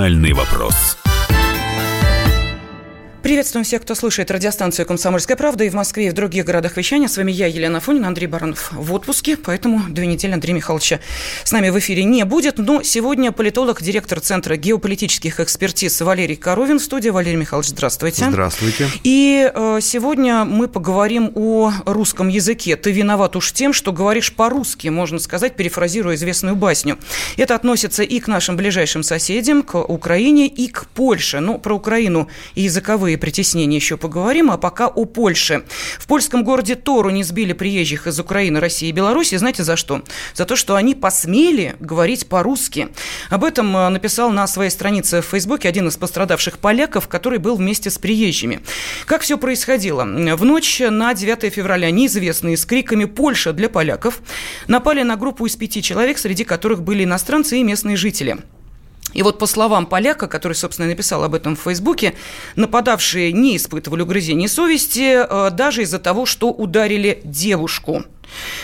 «Национальный 0.00 0.32
вопрос». 0.32 0.99
Приветствуем 3.30 3.62
всех, 3.62 3.82
кто 3.82 3.94
слушает 3.94 4.28
радиостанцию 4.32 4.86
«Комсомольская 4.86 5.36
правда» 5.36 5.62
и 5.62 5.70
в 5.70 5.74
Москве, 5.74 6.08
и 6.08 6.10
в 6.10 6.14
других 6.14 6.44
городах 6.44 6.76
вещания. 6.76 7.06
С 7.06 7.16
вами 7.16 7.30
я, 7.30 7.46
Елена 7.46 7.78
Фонина, 7.78 8.08
Андрей 8.08 8.26
Баранов 8.26 8.72
в 8.72 8.92
отпуске, 8.92 9.36
поэтому 9.36 9.84
две 9.88 10.08
недели 10.08 10.32
Андрея 10.32 10.56
Михайловича 10.56 10.98
с 11.44 11.52
нами 11.52 11.68
в 11.68 11.78
эфире 11.78 12.02
не 12.02 12.24
будет. 12.24 12.58
Но 12.58 12.82
сегодня 12.82 13.30
политолог, 13.30 13.82
директор 13.82 14.18
Центра 14.18 14.56
геополитических 14.56 15.38
экспертиз 15.38 16.00
Валерий 16.00 16.34
Коровин 16.34 16.80
в 16.80 16.82
студии. 16.82 17.10
Валерий 17.10 17.36
Михайлович, 17.36 17.68
здравствуйте. 17.68 18.26
Здравствуйте. 18.28 18.88
И 19.04 19.48
э, 19.54 19.78
сегодня 19.80 20.44
мы 20.44 20.66
поговорим 20.66 21.30
о 21.36 21.72
русском 21.86 22.26
языке. 22.26 22.74
Ты 22.74 22.90
виноват 22.90 23.36
уж 23.36 23.52
тем, 23.52 23.72
что 23.72 23.92
говоришь 23.92 24.32
по-русски, 24.32 24.88
можно 24.88 25.20
сказать, 25.20 25.54
перефразируя 25.54 26.16
известную 26.16 26.56
басню. 26.56 26.98
Это 27.36 27.54
относится 27.54 28.02
и 28.02 28.18
к 28.18 28.26
нашим 28.26 28.56
ближайшим 28.56 29.04
соседям, 29.04 29.62
к 29.62 29.80
Украине, 29.80 30.48
и 30.48 30.66
к 30.66 30.86
Польше. 30.88 31.38
Ну, 31.38 31.58
про 31.58 31.76
Украину 31.76 32.26
и 32.56 32.62
языковые 32.62 33.19
притеснения 33.20 33.76
еще 33.76 33.96
поговорим, 33.96 34.50
а 34.50 34.58
пока 34.58 34.88
о 34.88 35.04
Польше. 35.04 35.62
В 35.98 36.06
польском 36.06 36.42
городе 36.42 36.74
Тору 36.74 37.10
не 37.10 37.22
сбили 37.22 37.52
приезжих 37.52 38.06
из 38.06 38.18
Украины, 38.18 38.58
России 38.58 38.88
и 38.88 38.92
Беларуси. 38.92 39.36
Знаете 39.36 39.62
за 39.62 39.76
что? 39.76 40.02
За 40.34 40.44
то, 40.44 40.56
что 40.56 40.74
они 40.74 40.94
посмели 40.94 41.76
говорить 41.78 42.28
по-русски. 42.28 42.88
Об 43.28 43.44
этом 43.44 43.76
э, 43.76 43.88
написал 43.88 44.30
на 44.30 44.46
своей 44.46 44.70
странице 44.70 45.20
в 45.20 45.26
Фейсбуке 45.26 45.68
один 45.68 45.88
из 45.88 45.96
пострадавших 45.96 46.58
поляков, 46.58 47.06
который 47.08 47.38
был 47.38 47.56
вместе 47.56 47.90
с 47.90 47.98
приезжими. 47.98 48.60
Как 49.06 49.22
все 49.22 49.38
происходило? 49.38 50.02
В 50.02 50.44
ночь 50.44 50.80
на 50.80 51.14
9 51.14 51.52
февраля 51.52 51.90
неизвестные 51.90 52.56
с 52.56 52.64
криками 52.64 53.04
«Польша 53.04 53.52
для 53.52 53.68
поляков» 53.68 54.20
напали 54.66 55.02
на 55.02 55.16
группу 55.16 55.46
из 55.46 55.56
пяти 55.56 55.82
человек, 55.82 56.18
среди 56.18 56.44
которых 56.44 56.82
были 56.82 57.04
иностранцы 57.04 57.58
и 57.58 57.62
местные 57.62 57.96
жители. 57.96 58.38
И 59.12 59.22
вот 59.22 59.38
по 59.38 59.46
словам 59.46 59.86
поляка, 59.86 60.26
который, 60.26 60.54
собственно, 60.54 60.88
написал 60.88 61.24
об 61.24 61.34
этом 61.34 61.56
в 61.56 61.60
Фейсбуке, 61.60 62.14
нападавшие 62.56 63.32
не 63.32 63.56
испытывали 63.56 64.02
угрызений 64.02 64.48
совести 64.48 65.24
э, 65.26 65.50
даже 65.50 65.82
из-за 65.82 65.98
того, 65.98 66.26
что 66.26 66.50
ударили 66.50 67.20
девушку. 67.24 68.04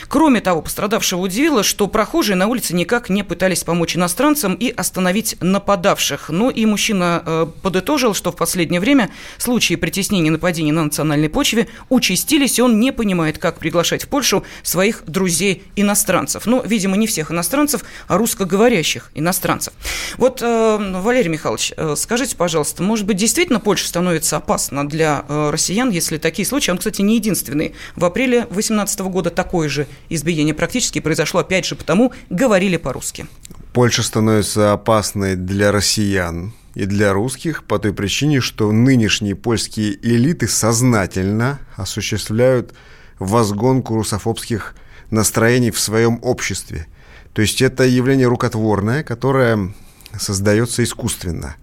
Кроме 0.08 0.40
того, 0.40 0.62
пострадавшего 0.62 1.20
удивило, 1.20 1.62
что 1.62 1.86
прохожие 1.86 2.36
на 2.36 2.46
улице 2.46 2.74
никак 2.74 3.08
не 3.08 3.22
пытались 3.22 3.64
помочь 3.64 3.96
иностранцам 3.96 4.54
и 4.54 4.70
остановить 4.70 5.36
нападавших. 5.40 6.30
Но 6.30 6.50
и 6.50 6.64
мужчина 6.66 7.22
э, 7.24 7.46
подытожил, 7.62 8.14
что 8.14 8.32
в 8.32 8.36
последнее 8.36 8.80
время 8.80 9.10
случаи 9.38 9.74
притеснения 9.74 10.30
нападений 10.30 10.72
на 10.72 10.84
национальной 10.84 11.28
почве 11.28 11.68
участились, 11.88 12.58
и 12.58 12.62
он 12.62 12.78
не 12.78 12.92
понимает, 12.92 13.38
как 13.38 13.58
приглашать 13.58 14.04
в 14.04 14.08
Польшу 14.08 14.44
своих 14.62 15.04
друзей-иностранцев. 15.06 16.46
Но, 16.46 16.62
видимо, 16.62 16.96
не 16.96 17.06
всех 17.06 17.30
иностранцев, 17.30 17.82
а 18.08 18.18
русскоговорящих 18.18 19.10
иностранцев. 19.14 19.74
Вот, 20.16 20.42
э, 20.42 21.00
Валерий 21.00 21.30
Михайлович, 21.30 21.72
э, 21.76 21.94
скажите, 21.96 22.36
пожалуйста, 22.36 22.82
может 22.82 23.06
быть, 23.06 23.16
действительно 23.16 23.60
Польша 23.60 23.88
становится 23.88 24.36
опасна 24.36 24.86
для 24.88 25.24
россиян, 25.28 25.90
если 25.90 26.18
такие 26.18 26.46
случаи, 26.46 26.70
он, 26.70 26.78
кстати, 26.78 27.02
не 27.02 27.16
единственный. 27.16 27.74
В 27.94 28.04
апреле 28.04 28.40
2018 28.40 29.00
года 29.00 29.30
такой 29.30 29.55
такое 29.56 29.68
же 29.70 29.86
избиение 30.10 30.54
практически 30.54 31.00
произошло, 31.00 31.40
опять 31.40 31.64
же, 31.64 31.76
потому 31.76 32.12
говорили 32.28 32.76
по-русски. 32.76 33.26
Польша 33.72 34.02
становится 34.02 34.74
опасной 34.74 35.34
для 35.34 35.72
россиян 35.72 36.52
и 36.74 36.84
для 36.84 37.14
русских 37.14 37.64
по 37.64 37.78
той 37.78 37.94
причине, 37.94 38.42
что 38.42 38.70
нынешние 38.70 39.34
польские 39.34 39.96
элиты 40.02 40.46
сознательно 40.46 41.58
осуществляют 41.74 42.74
возгонку 43.18 43.94
русофобских 43.94 44.74
настроений 45.10 45.70
в 45.70 45.80
своем 45.80 46.18
обществе. 46.20 46.86
То 47.32 47.40
есть 47.40 47.62
это 47.62 47.84
явление 47.84 48.28
рукотворное, 48.28 49.02
которое 49.04 49.72
создается 50.18 50.82
искусственно 50.82 51.56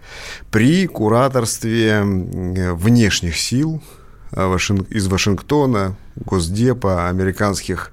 при 0.50 0.88
кураторстве 0.88 2.02
внешних 2.04 3.38
сил, 3.38 3.84
из 4.34 5.08
Вашингтона, 5.08 5.96
Госдепа, 6.16 7.10
американских 7.10 7.92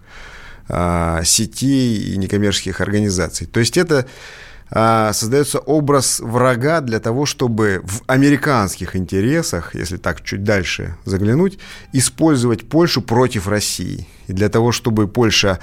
а, 0.69 1.23
сетей 1.25 1.99
и 1.99 2.17
некоммерческих 2.17 2.81
организаций. 2.81 3.47
То 3.47 3.61
есть 3.61 3.77
это 3.77 4.07
а, 4.71 5.13
создается 5.13 5.59
образ 5.59 6.21
врага 6.21 6.81
для 6.81 7.01
того, 7.01 7.27
чтобы 7.27 7.81
в 7.85 8.03
американских 8.07 8.95
интересах, 8.95 9.75
если 9.75 9.97
так 9.97 10.23
чуть 10.23 10.45
дальше 10.45 10.97
заглянуть, 11.05 11.59
использовать 11.93 12.69
Польшу 12.69 13.03
против 13.03 13.49
России. 13.49 14.07
И 14.29 14.33
для 14.33 14.49
того, 14.49 14.71
чтобы 14.71 15.09
Польша 15.09 15.59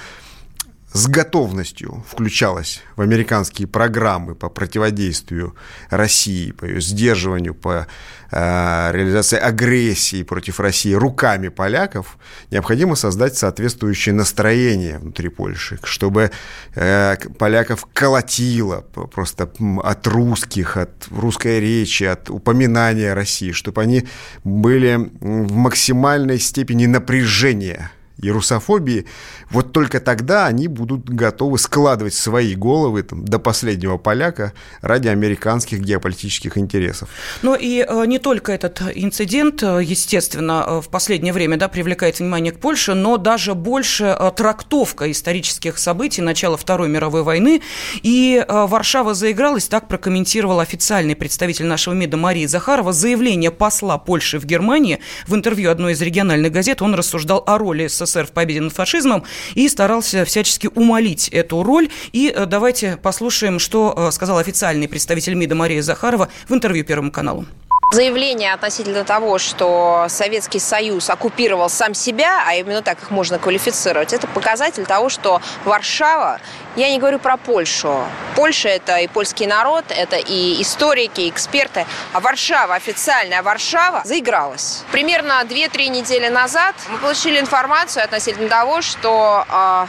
с 0.92 1.06
готовностью 1.06 2.02
включалась 2.08 2.82
в 2.96 3.02
американские 3.02 3.68
программы 3.68 4.34
по 4.34 4.48
противодействию 4.48 5.54
России, 5.90 6.52
по 6.52 6.64
ее 6.64 6.80
сдерживанию, 6.80 7.54
по 7.54 7.86
э, 8.30 8.92
реализации 8.92 9.38
агрессии 9.38 10.22
против 10.22 10.60
России 10.60 10.94
руками 10.94 11.48
поляков, 11.48 12.16
необходимо 12.50 12.94
создать 12.94 13.36
соответствующее 13.36 14.14
настроение 14.14 14.98
внутри 14.98 15.28
Польши, 15.28 15.78
чтобы 15.82 16.30
э, 16.74 17.16
поляков 17.38 17.86
колотило 17.92 18.80
просто 19.12 19.50
от 19.82 20.06
русских, 20.06 20.78
от 20.78 21.06
русской 21.10 21.60
речи, 21.60 22.04
от 22.04 22.30
упоминания 22.30 23.12
России, 23.12 23.52
чтобы 23.52 23.82
они 23.82 24.08
были 24.42 24.96
в 25.20 25.52
максимальной 25.52 26.38
степени 26.38 26.86
напряжения 26.86 27.90
и 28.20 28.30
русофобии, 28.30 29.06
вот 29.50 29.72
только 29.72 30.00
тогда 30.00 30.46
они 30.46 30.68
будут 30.68 31.08
готовы 31.08 31.58
складывать 31.58 32.14
свои 32.14 32.54
головы 32.54 33.02
там, 33.02 33.24
до 33.24 33.38
последнего 33.38 33.96
поляка 33.96 34.52
ради 34.80 35.08
американских 35.08 35.80
геополитических 35.80 36.58
интересов. 36.58 37.08
Ну 37.42 37.54
и 37.54 37.84
э, 37.88 38.06
не 38.06 38.18
только 38.18 38.52
этот 38.52 38.82
инцидент, 38.94 39.62
э, 39.62 39.80
естественно, 39.82 40.64
э, 40.66 40.80
в 40.80 40.88
последнее 40.88 41.32
время 41.32 41.56
да, 41.56 41.68
привлекает 41.68 42.18
внимание 42.18 42.52
к 42.52 42.58
Польше, 42.58 42.94
но 42.94 43.16
даже 43.16 43.54
больше 43.54 44.16
трактовка 44.36 45.10
исторических 45.10 45.78
событий 45.78 46.22
начала 46.22 46.56
Второй 46.56 46.88
мировой 46.88 47.22
войны. 47.22 47.62
И 48.02 48.44
Варшава 48.48 49.14
заигралась, 49.14 49.68
так 49.68 49.88
прокомментировал 49.88 50.60
официальный 50.60 51.14
представитель 51.14 51.66
нашего 51.66 51.94
МИДа 51.94 52.16
Мария 52.16 52.48
Захарова 52.48 52.92
заявление 52.92 53.50
посла 53.50 53.98
Польши 53.98 54.38
в 54.38 54.44
Германии. 54.44 54.98
В 55.26 55.34
интервью 55.34 55.70
одной 55.70 55.92
из 55.92 56.02
региональных 56.02 56.52
газет 56.52 56.82
он 56.82 56.94
рассуждал 56.94 57.44
о 57.46 57.58
роли 57.58 57.86
СССР 57.86 58.07
в 58.16 58.32
победе 58.32 58.60
над 58.60 58.72
фашизмом 58.72 59.24
и 59.54 59.68
старался 59.68 60.24
всячески 60.24 60.68
умолить 60.74 61.28
эту 61.28 61.62
роль. 61.62 61.88
И 62.12 62.32
э, 62.34 62.46
давайте 62.46 62.96
послушаем, 62.96 63.58
что 63.58 63.94
э, 63.96 64.10
сказал 64.10 64.38
официальный 64.38 64.88
представитель 64.88 65.34
МИДа 65.34 65.54
Мария 65.54 65.82
Захарова 65.82 66.28
в 66.48 66.54
интервью 66.54 66.84
Первому 66.84 67.10
каналу. 67.10 67.46
Заявление 67.90 68.52
относительно 68.52 69.02
того, 69.02 69.38
что 69.38 70.08
Советский 70.10 70.58
Союз 70.58 71.08
оккупировал 71.08 71.70
сам 71.70 71.94
себя, 71.94 72.44
а 72.46 72.54
именно 72.54 72.82
так 72.82 73.00
их 73.00 73.10
можно 73.10 73.38
квалифицировать, 73.38 74.12
это 74.12 74.26
показатель 74.26 74.84
того, 74.84 75.08
что 75.08 75.40
Варшава, 75.64 76.38
я 76.76 76.90
не 76.90 76.98
говорю 76.98 77.18
про 77.18 77.38
Польшу, 77.38 78.04
Польша 78.36 78.68
это 78.68 78.98
и 78.98 79.06
польский 79.06 79.46
народ, 79.46 79.86
это 79.88 80.16
и 80.16 80.60
историки, 80.60 81.22
и 81.22 81.30
эксперты, 81.30 81.86
а 82.12 82.20
Варшава, 82.20 82.74
официальная 82.74 83.42
Варшава, 83.42 84.02
заигралась. 84.04 84.82
Примерно 84.92 85.40
2-3 85.44 85.88
недели 85.88 86.28
назад 86.28 86.74
мы 86.90 86.98
получили 86.98 87.40
информацию 87.40 88.04
относительно 88.04 88.50
того, 88.50 88.82
что 88.82 89.46
э, 89.48 89.86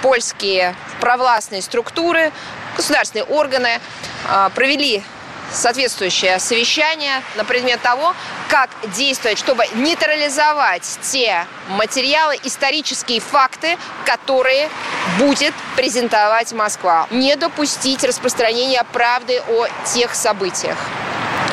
польские 0.00 0.74
провластные 1.00 1.60
структуры, 1.60 2.32
государственные 2.78 3.24
органы 3.24 3.78
э, 4.26 4.50
провели 4.54 5.04
соответствующее 5.52 6.38
совещание 6.38 7.22
на 7.36 7.44
предмет 7.44 7.80
того, 7.82 8.14
как 8.48 8.70
действовать, 8.94 9.38
чтобы 9.38 9.64
нейтрализовать 9.74 10.98
те 11.02 11.46
материалы, 11.68 12.38
исторические 12.44 13.20
факты, 13.20 13.78
которые 14.04 14.68
будет 15.18 15.54
презентовать 15.76 16.52
Москва. 16.52 17.06
Не 17.10 17.36
допустить 17.36 18.04
распространения 18.04 18.84
правды 18.92 19.42
о 19.48 19.66
тех 19.84 20.14
событиях. 20.14 20.76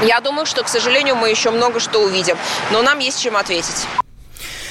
Я 0.01 0.19
думаю, 0.19 0.45
что, 0.45 0.63
к 0.63 0.67
сожалению, 0.67 1.15
мы 1.15 1.29
еще 1.29 1.49
много 1.51 1.79
что 1.79 1.99
увидим, 1.99 2.37
но 2.71 2.81
нам 2.81 2.99
есть 2.99 3.21
чем 3.21 3.37
ответить. 3.37 3.87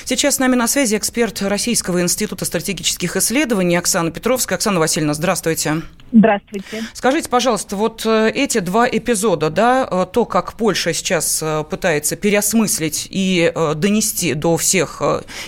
Сейчас 0.04 0.36
с 0.36 0.38
нами 0.38 0.56
на 0.56 0.66
связи 0.66 0.96
эксперт 0.96 1.42
Российского 1.42 2.02
института 2.02 2.44
стратегических 2.44 3.16
исследований 3.16 3.76
Оксана 3.76 4.10
Петровская. 4.10 4.56
Оксана 4.56 4.80
Васильевна, 4.80 5.14
здравствуйте. 5.14 5.82
Здравствуйте. 6.10 6.84
Скажите, 6.92 7.28
пожалуйста, 7.28 7.76
вот 7.76 8.04
э, 8.04 8.30
эти 8.34 8.58
два 8.58 8.86
эпизода, 8.86 9.48
да, 9.48 9.88
э, 9.90 10.06
то, 10.12 10.26
как 10.26 10.54
Польша 10.54 10.92
сейчас 10.92 11.40
э, 11.42 11.64
пытается 11.68 12.16
переосмыслить 12.16 13.06
и 13.10 13.52
донести 13.76 14.34
до 14.34 14.56
всех 14.56 15.00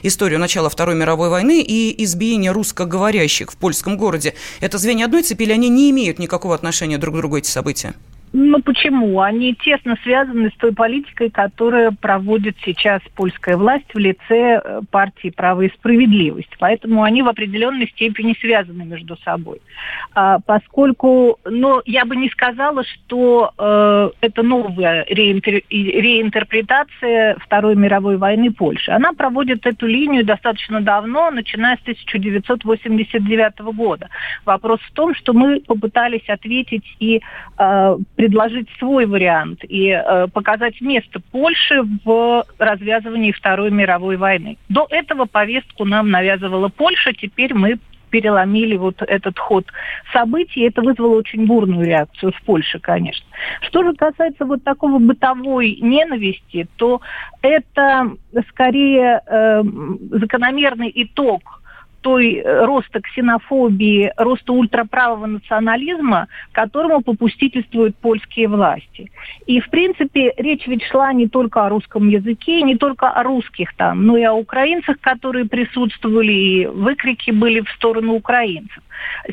историю 0.03 0.39
начала 0.41 0.71
Второй 0.71 0.95
мировой 0.95 1.29
войны 1.29 1.61
и 1.61 2.03
избиение 2.05 2.51
русскоговорящих 2.53 3.53
в 3.53 3.57
польском 3.57 3.97
городе, 3.99 4.35
это 4.61 4.79
звенья 4.79 5.07
одной 5.07 5.23
цепи 5.23 5.43
или 5.43 5.53
они 5.53 5.69
не 5.69 5.91
имеют 5.91 6.19
никакого 6.19 6.55
отношения 6.55 6.97
друг 6.97 7.15
к 7.15 7.19
другу, 7.19 7.37
эти 7.37 7.51
события? 7.51 7.95
Ну 8.37 8.61
почему? 8.63 9.21
Они 9.21 9.55
тесно 9.55 9.97
связаны 10.03 10.51
с 10.51 10.59
той 10.59 10.75
политикой, 10.75 11.31
которая 11.31 11.93
проводит 11.93 12.57
сейчас 12.65 13.01
польская 13.15 13.57
власть 13.57 13.87
в 13.95 13.99
лице 13.99 14.61
э, 14.61 14.81
партии 14.91 15.31
«Право 15.31 15.63
и 15.63 15.69
справедливость». 15.69 16.51
Поэтому 16.59 17.05
они 17.05 17.23
в 17.23 17.29
определенной 17.29 17.87
степени 17.91 18.37
связаны 18.41 18.85
между 18.87 19.17
собой. 19.19 19.61
А, 20.17 20.41
поскольку, 20.45 21.39
ну, 21.45 21.81
я 21.87 22.05
бы 22.05 22.17
не 22.17 22.29
сказала, 22.29 22.83
что 22.83 23.53
э, 23.57 24.11
это 24.21 24.43
новая 24.43 25.05
реинтер... 25.09 25.63
реинтерпретация 25.71 27.37
Второй 27.39 27.77
мировой 27.77 28.17
войны 28.17 28.53
Польши. 28.53 28.91
Она 28.91 29.13
проводит 29.13 29.65
эту 29.65 29.87
линию 29.87 30.25
достаточно 30.25 30.81
давно, 30.81 31.31
начиная 31.31 31.77
с 31.77 31.83
1989 31.83 33.61
года. 33.77 34.09
Вопрос 34.45 34.81
в 34.81 34.93
том, 34.93 35.15
что 35.15 35.33
мы 35.33 35.61
попытались 35.61 36.29
ответить 36.29 36.85
и 36.99 37.23
э, 37.59 37.97
предложить 38.25 38.69
свой 38.79 39.05
вариант 39.05 39.61
и 39.69 39.91
э, 39.91 40.29
показать 40.33 40.81
место 40.81 41.21
Польши 41.31 41.83
в 42.05 42.45
развязывании 42.59 43.33
Второй 43.33 43.71
мировой 43.71 44.17
войны. 44.17 44.57
До 44.71 44.87
этого 44.89 45.27
повестку 45.27 45.85
нам 45.85 46.11
навязывала 46.11 46.69
Польша, 46.69 47.13
теперь 47.13 47.53
мы 47.53 47.79
переломили 48.09 48.77
вот 48.77 49.03
этот 49.03 49.39
ход 49.39 49.67
событий. 50.13 50.63
Это 50.63 50.81
вызвало 50.81 51.17
очень 51.17 51.47
бурную 51.47 51.85
реакцию 51.85 52.33
в 52.33 52.43
Польше, 52.45 52.79
конечно. 52.79 53.27
Что 53.61 53.83
же 53.83 53.93
касается 53.95 54.47
вот 54.47 54.65
такого 54.65 54.99
бытовой 54.99 55.77
ненависти, 55.83 56.67
то 56.77 57.03
это 57.43 58.11
скорее 58.49 59.21
э, 59.27 59.63
закономерный 60.13 60.91
итог 60.95 61.61
той 62.05 62.35
э, 62.35 62.67
роста 62.67 63.01
ксенофобии, 63.01 64.13
роста 64.19 64.53
ультраправого 64.53 65.25
национализма, 65.25 66.29
которому 66.53 67.01
попустительствуют 67.01 67.97
польские 67.97 68.49
власти. 68.49 69.11
И, 69.47 69.59
в 69.59 69.71
принципе, 69.71 70.35
речь 70.37 70.67
ведь 70.67 70.85
шла 70.85 71.15
не 71.15 71.29
только 71.29 71.65
о 71.65 71.71
русском 71.71 72.09
языке, 72.09 72.61
не 72.61 72.77
только 72.77 73.09
о 73.09 73.23
русских 73.23 73.75
там, 73.77 74.05
но 74.05 74.19
и 74.19 74.23
о 74.23 74.35
украинцах, 74.35 75.01
которые 75.01 75.47
присутствовали, 75.47 76.33
и 76.33 76.67
выкрики 76.67 77.31
были 77.31 77.61
в 77.63 77.71
сторону 77.71 78.13
украинцев. 78.13 78.83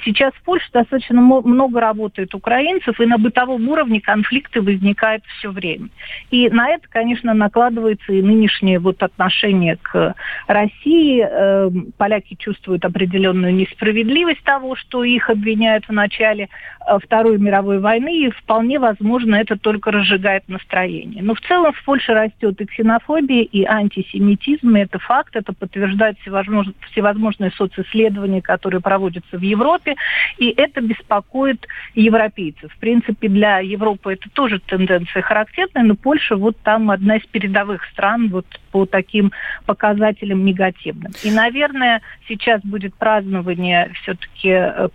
Сейчас 0.04 0.34
в 0.34 0.44
Польше 0.44 0.68
достаточно 0.72 1.22
много 1.22 1.80
работает 1.80 2.34
украинцев, 2.34 3.00
и 3.00 3.06
на 3.06 3.18
бытовом 3.18 3.68
уровне 3.68 4.02
конфликты 4.02 4.62
возникают 4.62 5.24
все 5.38 5.52
время. 5.52 5.90
И 6.30 6.50
на 6.50 6.70
это, 6.70 6.88
конечно, 6.90 7.34
накладывается 7.34 8.14
и 8.14 8.22
нынешнее 8.22 8.80
вот 8.80 9.04
отношение 9.04 9.78
к 9.82 10.16
России. 10.48 11.22
Эм, 11.22 11.94
поляки 11.98 12.36
чувствуют 12.36 12.86
определенную 12.86 13.54
несправедливость 13.54 14.44
того, 14.44 14.76
что 14.76 15.04
их 15.04 15.30
обвиняют 15.30 15.86
в 15.86 15.92
начале 15.92 16.50
э, 16.88 16.98
Второй 17.04 17.38
мировой 17.38 17.80
войны, 17.80 18.26
и 18.26 18.30
вполне 18.30 18.80
возможно 18.80 19.36
это 19.36 19.58
только 19.58 19.92
разжигает 19.92 20.48
настроение. 20.48 21.24
Но 21.24 21.36
в 21.36 21.42
целом 21.42 21.74
в 21.74 21.84
Польше 21.84 22.14
растет 22.14 22.60
и 22.62 22.66
ксенофобия, 22.66 23.44
и 23.44 23.64
антисемитизм, 23.64 24.76
и 24.76 24.82
это 24.82 25.00
факт, 25.00 25.36
это 25.36 25.54
подтверждает 25.54 26.20
всевозможные, 26.20 26.76
всевозможные 26.92 27.52
социсследования, 27.52 28.42
которые 28.42 28.82
проводятся 28.82 29.38
в 29.38 29.42
Европе, 29.52 29.96
и 30.38 30.50
это 30.50 30.82
беспокоит 30.82 31.68
европейцев. 31.96 32.72
В 32.74 32.78
принципе, 32.78 33.30
для 33.30 33.60
Европы 33.60 34.14
это 34.14 34.30
тоже 34.32 34.60
тенденция 34.60 35.22
характерная, 35.22 35.84
но 35.84 35.96
Польша 35.96 36.36
вот 36.36 36.58
там 36.64 36.90
одна 36.92 37.18
из 37.18 37.26
передовых 37.28 37.84
стран 37.92 38.30
вот 38.30 38.46
по 38.72 38.86
таким 38.86 39.32
показателям 39.66 40.46
негативным. 40.46 41.12
И, 41.24 41.32
наверное, 41.32 42.02
сейчас 42.28 42.62
будет 42.62 42.96
празднование 42.96 43.92
все-таки 44.02 44.50
э, 44.50 44.90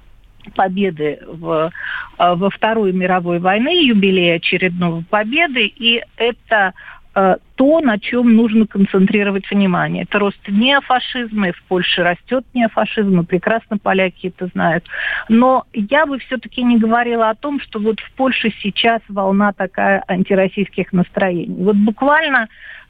победы 0.55 1.19
в, 1.27 1.71
э, 2.19 2.35
во 2.35 2.51
Второй 2.51 2.93
мировой 2.93 3.39
войны, 3.39 3.87
юбилей 3.87 4.37
очередного 4.37 5.03
победы, 5.09 5.67
и 5.67 6.03
это 6.17 6.75
то, 7.17 7.81
на 7.81 7.99
чем 7.99 8.37
нужно 8.37 8.67
концентрировать 8.67 9.51
внимание. 9.51 10.03
Это 10.03 10.19
рост 10.19 10.39
неофашизма, 10.47 11.49
и 11.49 11.53
в 11.53 11.63
Польше 11.63 12.03
растет 12.03 12.45
неофашизм, 12.53 13.21
и 13.21 13.25
прекрасно 13.25 13.79
поляки 13.79 14.27
это 14.27 14.49
знают. 14.49 14.85
Но 15.31 15.65
я 15.73 16.05
бы 16.05 16.19
все-таки 16.19 16.63
не 16.63 16.77
говорила 16.79 17.31
о 17.31 17.35
том, 17.35 17.59
что 17.61 17.79
вот 17.79 18.01
в 18.01 18.13
Польше 18.13 18.53
сейчас 18.61 19.01
волна 19.09 19.53
такая 19.53 20.05
антироссийских 20.07 20.93
настроений. 20.93 21.65
Вот 21.65 21.77
буквально 21.77 22.49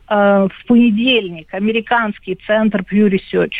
э, 0.08 0.48
в 0.52 0.66
понедельник 0.66 1.54
американский 1.54 2.36
центр 2.46 2.80
Pew 2.80 3.08
Research 3.08 3.52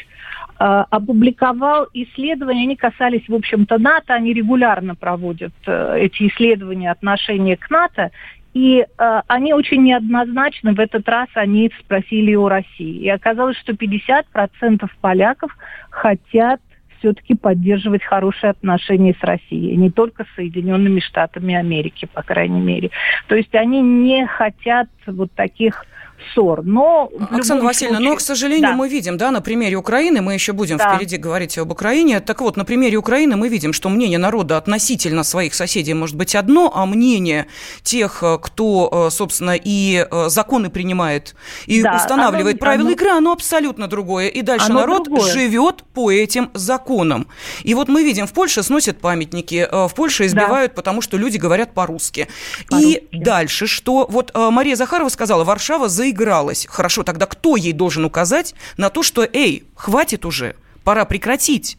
э, 0.58 0.84
опубликовал 0.90 1.86
исследования, 1.94 2.62
они 2.62 2.76
касались, 2.76 3.28
в 3.28 3.34
общем-то, 3.34 3.78
НАТО, 3.78 4.14
они 4.14 4.32
регулярно 4.32 4.96
проводят 4.96 5.54
э, 5.66 5.98
эти 6.00 6.28
исследования 6.28 6.90
отношения 6.90 7.56
к 7.56 7.70
НАТО, 7.70 8.10
и 8.56 8.86
э, 8.86 9.20
они 9.26 9.52
очень 9.52 9.82
неоднозначны. 9.82 10.72
В 10.72 10.80
этот 10.80 11.06
раз 11.10 11.28
они 11.34 11.70
спросили 11.78 12.34
о 12.34 12.48
России. 12.48 13.02
И 13.02 13.08
оказалось, 13.10 13.58
что 13.58 13.74
50% 13.74 14.88
поляков 15.02 15.54
хотят 15.90 16.62
все-таки 16.98 17.34
поддерживать 17.34 18.02
хорошие 18.02 18.52
отношения 18.52 19.14
с 19.20 19.22
Россией, 19.22 19.76
не 19.76 19.90
только 19.90 20.24
с 20.24 20.36
Соединенными 20.36 21.00
Штатами 21.00 21.54
Америки, 21.54 22.08
по 22.10 22.22
крайней 22.22 22.62
мере. 22.62 22.90
То 23.26 23.34
есть 23.34 23.54
они 23.54 23.82
не 23.82 24.26
хотят 24.26 24.88
вот 25.06 25.30
таких 25.32 25.84
ссор. 26.32 26.62
Но 26.64 27.10
Оксана 27.30 27.62
Васильевна, 27.62 27.98
случае... 27.98 28.10
но, 28.10 28.16
к 28.16 28.20
сожалению, 28.20 28.70
да. 28.70 28.76
мы 28.76 28.88
видим, 28.88 29.16
да, 29.16 29.30
на 29.30 29.40
примере 29.40 29.76
Украины, 29.76 30.22
мы 30.22 30.34
еще 30.34 30.52
будем 30.52 30.76
да. 30.76 30.94
впереди 30.94 31.16
говорить 31.16 31.58
об 31.58 31.70
Украине. 31.70 32.20
Так 32.20 32.40
вот, 32.40 32.56
на 32.56 32.64
примере 32.64 32.96
Украины 32.96 33.36
мы 33.36 33.48
видим, 33.48 33.72
что 33.72 33.88
мнение 33.88 34.18
народа 34.18 34.56
относительно 34.56 35.22
своих 35.22 35.54
соседей 35.54 35.94
может 35.94 36.16
быть 36.16 36.34
одно, 36.34 36.72
а 36.74 36.86
мнение 36.86 37.46
тех, 37.82 38.22
э, 38.22 38.38
кто, 38.40 39.06
э, 39.08 39.10
собственно, 39.10 39.56
и 39.56 40.06
э, 40.10 40.28
законы 40.28 40.70
принимает, 40.70 41.34
и 41.66 41.82
да, 41.82 41.96
устанавливает 41.96 42.56
оно, 42.56 42.60
правила 42.60 42.88
оно... 42.88 42.94
игры, 42.94 43.10
оно 43.10 43.32
абсолютно 43.32 43.86
другое. 43.86 44.28
И 44.28 44.42
дальше 44.42 44.66
оно 44.66 44.80
народ 44.80 45.04
другое. 45.04 45.30
живет 45.32 45.84
по 45.94 46.10
этим 46.10 46.50
законам. 46.54 47.28
И 47.62 47.74
вот 47.74 47.88
мы 47.88 48.02
видим, 48.02 48.26
в 48.26 48.32
Польше 48.32 48.62
сносят 48.62 49.00
памятники, 49.00 49.68
в 49.70 49.92
Польше 49.94 50.26
избивают, 50.26 50.72
да. 50.72 50.76
потому 50.76 51.00
что 51.00 51.16
люди 51.16 51.36
говорят 51.36 51.74
по-русски. 51.74 52.28
По-русски. 52.68 53.08
И 53.12 53.18
дальше, 53.18 53.66
что 53.66 54.06
вот 54.08 54.32
Мария 54.34 54.76
Захарова 54.76 55.08
сказала, 55.08 55.44
Варшава 55.44 55.88
за 55.88 56.05
заигралась. 56.06 56.66
Хорошо, 56.68 57.02
тогда 57.02 57.26
кто 57.26 57.56
ей 57.56 57.72
должен 57.72 58.04
указать 58.04 58.54
на 58.76 58.90
то, 58.90 59.02
что, 59.02 59.24
эй, 59.24 59.64
хватит 59.74 60.24
уже, 60.24 60.54
пора 60.84 61.04
прекратить? 61.04 61.76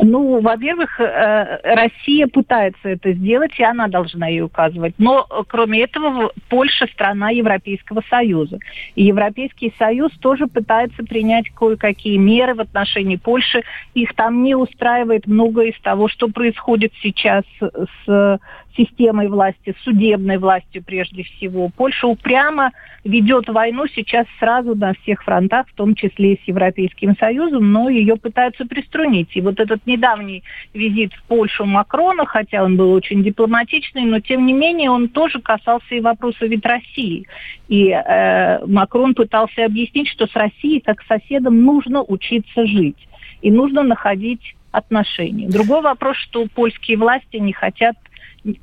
Ну, 0.00 0.40
во-первых, 0.40 1.00
э, 1.00 1.60
Россия 1.62 2.26
пытается 2.26 2.88
это 2.88 3.12
сделать, 3.12 3.52
и 3.58 3.62
она 3.62 3.86
должна 3.86 4.26
ей 4.26 4.42
указывать. 4.42 4.94
Но, 4.98 5.26
кроме 5.46 5.82
этого, 5.82 6.32
Польша 6.48 6.86
страна 6.92 7.30
Европейского 7.30 8.02
Союза. 8.10 8.58
И 8.96 9.04
Европейский 9.04 9.72
Союз 9.78 10.10
тоже 10.18 10.48
пытается 10.48 11.04
принять 11.04 11.50
кое-какие 11.50 12.16
меры 12.16 12.54
в 12.54 12.60
отношении 12.60 13.16
Польши. 13.16 13.62
Их 13.94 14.12
там 14.14 14.42
не 14.42 14.56
устраивает 14.56 15.26
многое 15.28 15.66
из 15.66 15.80
того, 15.80 16.08
что 16.08 16.28
происходит 16.28 16.92
сейчас 17.00 17.44
с 17.60 18.40
системой 18.76 19.28
власти, 19.28 19.74
судебной 19.82 20.38
властью 20.38 20.82
прежде 20.84 21.22
всего. 21.22 21.70
Польша 21.76 22.06
упрямо 22.06 22.72
ведет 23.04 23.48
войну 23.48 23.86
сейчас 23.94 24.26
сразу 24.38 24.74
на 24.74 24.94
всех 24.94 25.22
фронтах, 25.22 25.68
в 25.68 25.74
том 25.74 25.94
числе 25.94 26.34
и 26.34 26.40
с 26.42 26.48
Европейским 26.48 27.16
Союзом, 27.16 27.72
но 27.72 27.88
ее 27.88 28.16
пытаются 28.16 28.66
приструнить. 28.66 29.36
И 29.36 29.40
вот 29.40 29.60
этот 29.60 29.86
недавний 29.86 30.42
визит 30.74 31.12
в 31.14 31.22
Польшу 31.24 31.64
Макрона, 31.64 32.26
хотя 32.26 32.64
он 32.64 32.76
был 32.76 32.92
очень 32.92 33.22
дипломатичный, 33.22 34.02
но 34.02 34.20
тем 34.20 34.46
не 34.46 34.52
менее 34.52 34.90
он 34.90 35.08
тоже 35.08 35.40
касался 35.40 35.94
и 35.94 36.00
вопроса 36.00 36.46
ведь 36.46 36.64
России. 36.64 37.26
И 37.68 37.90
э, 37.90 38.66
Макрон 38.66 39.14
пытался 39.14 39.64
объяснить, 39.64 40.08
что 40.08 40.26
с 40.26 40.34
Россией 40.34 40.80
как 40.80 41.02
соседом 41.02 41.62
нужно 41.64 42.02
учиться 42.02 42.66
жить 42.66 43.08
и 43.42 43.50
нужно 43.50 43.82
находить 43.82 44.56
отношения. 44.72 45.48
Другой 45.48 45.80
вопрос, 45.80 46.16
что 46.16 46.46
польские 46.54 46.98
власти 46.98 47.36
не 47.36 47.52
хотят 47.52 47.96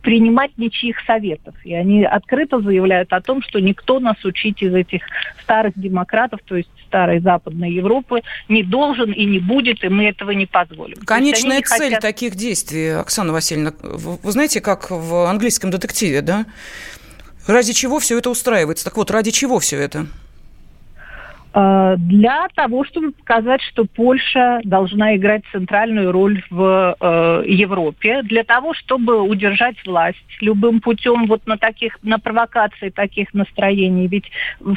принимать 0.01 0.57
ничьих 0.57 0.97
советов. 1.05 1.55
И 1.63 1.73
они 1.73 2.03
открыто 2.03 2.59
заявляют 2.61 3.11
о 3.13 3.21
том, 3.21 3.41
что 3.41 3.59
никто 3.59 3.99
нас 3.99 4.23
учить 4.23 4.61
из 4.61 4.73
этих 4.73 5.01
старых 5.41 5.73
демократов, 5.75 6.39
то 6.45 6.55
есть 6.55 6.69
старой 6.87 7.19
Западной 7.19 7.71
Европы, 7.71 8.21
не 8.47 8.63
должен 8.63 9.11
и 9.11 9.25
не 9.25 9.39
будет, 9.39 9.83
и 9.83 9.89
мы 9.89 10.05
этого 10.05 10.31
не 10.31 10.45
позволим. 10.45 10.97
Конечная 11.05 11.61
цель 11.61 11.95
хотят... 11.95 12.01
таких 12.01 12.35
действий, 12.35 12.89
Оксана 12.89 13.33
Васильевна, 13.33 13.73
вы 13.81 14.31
знаете, 14.31 14.61
как 14.61 14.89
в 14.89 15.29
английском 15.29 15.71
детективе, 15.71 16.21
да? 16.21 16.45
Ради 17.47 17.73
чего 17.73 17.99
все 17.99 18.17
это 18.17 18.29
устраивается? 18.29 18.85
Так 18.85 18.95
вот, 18.95 19.11
ради 19.11 19.31
чего 19.31 19.59
все 19.59 19.77
это? 19.77 20.07
Э, 21.53 21.95
для 21.98 22.48
того, 22.55 22.83
чтобы 22.83 23.12
показать, 23.12 23.62
что 23.62 23.86
Польша 23.86 24.60
должна 24.63 25.15
играть 25.15 25.43
центральную 25.51 26.12
роль 26.12 26.43
в 26.50 26.95
э, 27.00 27.43
Европе, 27.48 28.24
для 28.24 28.43
того, 28.43 28.74
чтобы 28.74 29.22
удержать 29.22 29.75
власть 29.86 30.17
любым 30.41 30.81
путем 30.81 31.27
вот 31.27 31.45
на 31.45 31.57
таких, 31.57 32.00
на 32.01 32.17
провокации 32.17 32.89
таких 32.89 33.33
настроений. 33.33 34.07
Ведь 34.07 34.31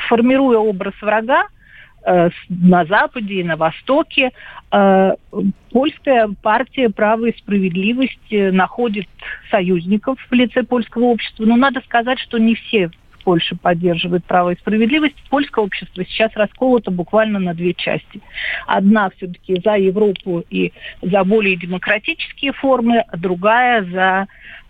формируя 0.09 0.59
образ 0.59 0.92
врага, 1.00 1.47
э, 2.04 2.28
на 2.50 2.85
Западе 2.85 3.35
и 3.40 3.45
на 3.45 3.56
Востоке. 3.56 4.33
Э, 4.71 5.12
польская 5.71 6.28
партия 6.42 6.90
«Право 6.90 7.26
и 7.26 7.38
справедливость» 7.38 8.30
находит 8.30 9.06
союзников 9.50 10.18
в 10.28 10.35
лице 10.35 10.62
польского 10.62 11.04
общества. 11.04 11.45
Но 11.47 11.56
надо 11.56 11.80
сказать, 11.87 12.18
что 12.18 12.37
не 12.37 12.54
все 12.54 12.90
Польша 13.26 13.56
поддерживает 13.56 14.25
право 14.25 14.50
и 14.50 14.56
справедливость, 14.56 15.16
польское 15.28 15.64
общество 15.64 16.04
сейчас 16.04 16.30
расколото 16.37 16.92
буквально 16.92 17.40
на 17.40 17.54
две 17.54 17.75
части. 17.75 18.21
Одна 18.68 19.11
все-таки 19.16 19.61
за 19.64 19.75
Европу 19.75 20.45
и 20.49 20.73
за 21.02 21.25
более 21.25 21.56
демократические 21.56 22.52
формы, 22.52 23.00
а 23.00 23.16
другая 23.16 23.83
за 23.83 24.28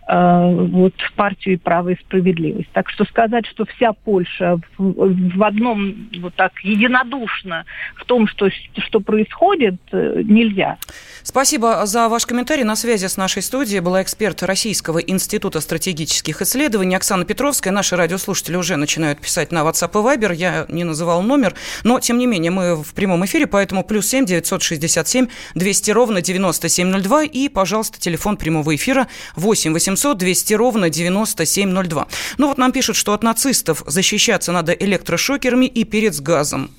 Э, 0.09 0.53
вот 0.53 0.93
партию 1.17 1.59
«Право 1.59 1.89
и 1.89 1.95
справедливость». 1.99 2.69
Так 2.71 2.89
что 2.89 3.03
сказать, 3.03 3.45
что 3.45 3.65
вся 3.65 3.91
Польша 3.91 4.57
в, 4.77 5.37
в 5.37 5.43
одном 5.43 6.07
вот 6.21 6.33
так 6.35 6.53
единодушно 6.63 7.65
в 7.97 8.05
том, 8.05 8.25
что, 8.25 8.47
что 8.77 9.01
происходит, 9.01 9.75
э, 9.91 10.21
нельзя. 10.23 10.77
Спасибо 11.23 11.85
за 11.85 12.07
ваш 12.07 12.25
комментарий. 12.25 12.63
На 12.63 12.77
связи 12.77 13.07
с 13.07 13.17
нашей 13.17 13.41
студией 13.41 13.81
была 13.81 14.01
эксперт 14.01 14.43
Российского 14.43 14.99
института 14.99 15.59
стратегических 15.59 16.41
исследований 16.41 16.95
Оксана 16.95 17.25
Петровская. 17.25 17.73
Наши 17.73 17.97
радиослушатели 17.97 18.55
уже 18.55 18.77
начинают 18.77 19.19
писать 19.19 19.51
на 19.51 19.63
WhatsApp 19.63 19.91
и 19.91 20.17
Viber. 20.17 20.33
Я 20.33 20.67
не 20.69 20.85
называл 20.85 21.21
номер, 21.21 21.53
но, 21.83 21.99
тем 21.99 22.17
не 22.17 22.27
менее, 22.27 22.51
мы 22.51 22.81
в 22.81 22.93
прямом 22.93 23.25
эфире, 23.25 23.45
поэтому 23.45 23.83
плюс 23.83 24.07
семь 24.07 24.25
девятьсот 24.25 24.61
шестьдесят 24.61 25.09
семь 25.09 25.27
двести 25.53 25.91
ровно 25.91 26.21
девяносто 26.21 26.69
семь 26.69 26.87
ноль 26.87 27.01
два 27.01 27.23
и, 27.23 27.49
пожалуйста, 27.49 27.99
телефон 27.99 28.37
прямого 28.37 28.73
эфира 28.73 29.07
восемь 29.35 29.73
восемьсот 29.73 29.96
800 29.97 30.17
200 30.17 30.53
ровно 30.53 30.89
9702. 30.89 32.07
Ну 32.37 32.47
вот 32.47 32.57
нам 32.57 32.71
пишут, 32.71 32.95
что 32.95 33.13
от 33.13 33.23
нацистов 33.23 33.83
защищаться 33.87 34.51
надо 34.51 34.71
электрошокерами 34.73 35.65
и 35.65 35.83
перец 35.85 36.19
газом 36.19 36.69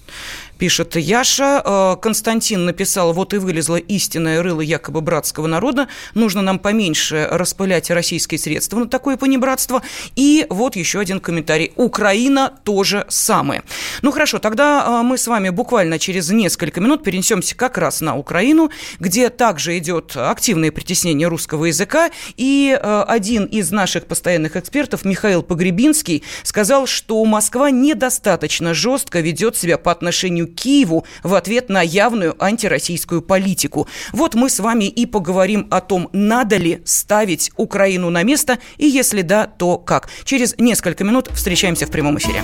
пишет 0.58 0.96
Яша. 0.96 1.62
Э, 1.64 1.96
Константин 2.00 2.64
написал, 2.64 3.12
вот 3.12 3.32
и 3.32 3.38
вылезла 3.38 3.76
истинная 3.76 4.42
рыла 4.42 4.60
якобы 4.60 5.00
братского 5.00 5.46
народа. 5.46 5.88
Нужно 6.14 6.42
нам 6.42 6.58
поменьше 6.58 7.28
распылять 7.30 7.90
российские 7.90 8.38
средства 8.38 8.80
на 8.80 8.88
такое 8.88 9.16
понебратство. 9.16 9.82
И 10.16 10.46
вот 10.50 10.76
еще 10.76 10.98
один 10.98 11.20
комментарий. 11.20 11.72
Украина 11.76 12.52
тоже 12.64 13.06
самое. 13.08 13.62
Ну 14.02 14.10
хорошо, 14.10 14.38
тогда 14.38 14.84
э, 14.86 15.02
мы 15.02 15.16
с 15.16 15.26
вами 15.26 15.50
буквально 15.50 15.98
через 15.98 16.30
несколько 16.30 16.80
минут 16.80 17.04
перенесемся 17.04 17.56
как 17.56 17.78
раз 17.78 18.00
на 18.00 18.16
Украину, 18.16 18.70
где 18.98 19.30
также 19.30 19.78
идет 19.78 20.16
активное 20.16 20.72
притеснение 20.72 21.28
русского 21.28 21.66
языка. 21.66 22.10
И 22.36 22.78
э, 22.80 23.04
один 23.06 23.44
из 23.44 23.70
наших 23.70 24.06
постоянных 24.06 24.56
экспертов, 24.56 25.04
Михаил 25.04 25.42
Погребинский, 25.42 26.24
сказал, 26.42 26.86
что 26.86 27.24
Москва 27.24 27.70
недостаточно 27.70 28.74
жестко 28.74 29.20
ведет 29.20 29.56
себя 29.56 29.78
по 29.78 29.92
отношению 29.92 30.47
Киеву 30.48 31.04
в 31.22 31.34
ответ 31.34 31.68
на 31.68 31.82
явную 31.82 32.34
антироссийскую 32.42 33.22
политику. 33.22 33.88
Вот 34.12 34.34
мы 34.34 34.50
с 34.50 34.60
вами 34.60 34.84
и 34.84 35.06
поговорим 35.06 35.68
о 35.70 35.80
том, 35.80 36.08
надо 36.12 36.56
ли 36.56 36.82
ставить 36.84 37.52
Украину 37.56 38.10
на 38.10 38.22
место, 38.22 38.58
и 38.76 38.86
если 38.86 39.22
да, 39.22 39.46
то 39.46 39.78
как. 39.78 40.08
Через 40.24 40.56
несколько 40.58 41.04
минут 41.04 41.28
встречаемся 41.32 41.86
в 41.86 41.90
прямом 41.90 42.18
эфире. 42.18 42.42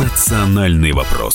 Национальный 0.00 0.92
вопрос. 0.92 1.34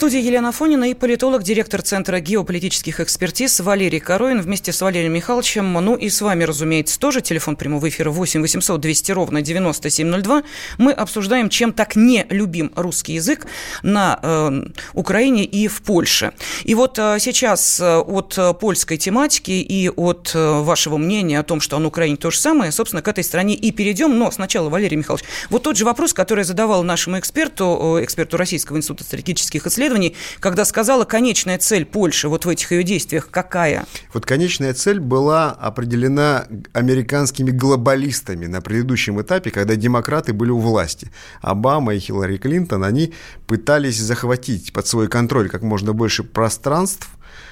студии 0.00 0.22
Елена 0.22 0.50
Фонина 0.50 0.88
и 0.88 0.94
политолог, 0.94 1.42
директор 1.42 1.82
Центра 1.82 2.20
геополитических 2.20 3.00
экспертиз 3.00 3.60
Валерий 3.60 4.00
Коровин 4.00 4.40
вместе 4.40 4.72
с 4.72 4.80
Валерием 4.80 5.12
Михайловичем. 5.12 5.70
Ну 5.74 5.94
и 5.94 6.08
с 6.08 6.22
вами, 6.22 6.44
разумеется, 6.44 6.98
тоже 6.98 7.20
телефон 7.20 7.54
прямого 7.54 7.86
эфира 7.86 8.10
8 8.10 8.40
800 8.40 8.80
200 8.80 9.12
ровно 9.12 9.42
9702. 9.42 10.42
Мы 10.78 10.92
обсуждаем, 10.92 11.50
чем 11.50 11.74
так 11.74 11.96
не 11.96 12.24
любим 12.30 12.72
русский 12.76 13.12
язык 13.12 13.46
на 13.82 14.18
э, 14.22 14.62
Украине 14.94 15.44
и 15.44 15.68
в 15.68 15.82
Польше. 15.82 16.32
И 16.64 16.74
вот 16.74 16.98
э, 16.98 17.18
сейчас 17.20 17.78
э, 17.78 17.98
от 17.98 18.58
польской 18.58 18.96
тематики 18.96 19.50
и 19.50 19.90
от 19.90 20.32
э, 20.34 20.60
вашего 20.62 20.96
мнения 20.96 21.38
о 21.38 21.42
том, 21.42 21.60
что 21.60 21.78
на 21.78 21.88
Украине 21.88 22.16
то 22.16 22.30
же 22.30 22.38
самое, 22.38 22.72
собственно, 22.72 23.02
к 23.02 23.08
этой 23.08 23.22
стране 23.22 23.54
и 23.54 23.70
перейдем. 23.70 24.18
Но 24.18 24.30
сначала, 24.30 24.70
Валерий 24.70 24.96
Михайлович, 24.96 25.26
вот 25.50 25.64
тот 25.64 25.76
же 25.76 25.84
вопрос, 25.84 26.14
который 26.14 26.40
я 26.40 26.44
задавал 26.46 26.84
нашему 26.84 27.18
эксперту, 27.18 27.98
э, 27.98 28.04
эксперту 28.04 28.38
Российского 28.38 28.78
института 28.78 29.04
стратегических 29.04 29.66
исследований, 29.66 29.89
исследований, 29.90 30.16
когда 30.38 30.64
сказала, 30.64 31.04
конечная 31.04 31.58
цель 31.58 31.84
Польши 31.84 32.28
вот 32.28 32.44
в 32.44 32.48
этих 32.48 32.72
ее 32.72 32.82
действиях 32.82 33.28
какая? 33.30 33.84
Вот 34.12 34.24
конечная 34.24 34.74
цель 34.74 35.00
была 35.00 35.50
определена 35.50 36.46
американскими 36.72 37.50
глобалистами 37.50 38.46
на 38.46 38.60
предыдущем 38.60 39.20
этапе, 39.20 39.50
когда 39.50 39.76
демократы 39.76 40.32
были 40.32 40.50
у 40.50 40.58
власти. 40.58 41.10
Обама 41.40 41.94
и 41.94 41.98
Хиллари 41.98 42.36
Клинтон, 42.36 42.84
они 42.84 43.12
пытались 43.46 43.98
захватить 43.98 44.72
под 44.72 44.86
свой 44.86 45.08
контроль 45.08 45.48
как 45.48 45.62
можно 45.62 45.92
больше 45.92 46.22
пространств, 46.22 47.08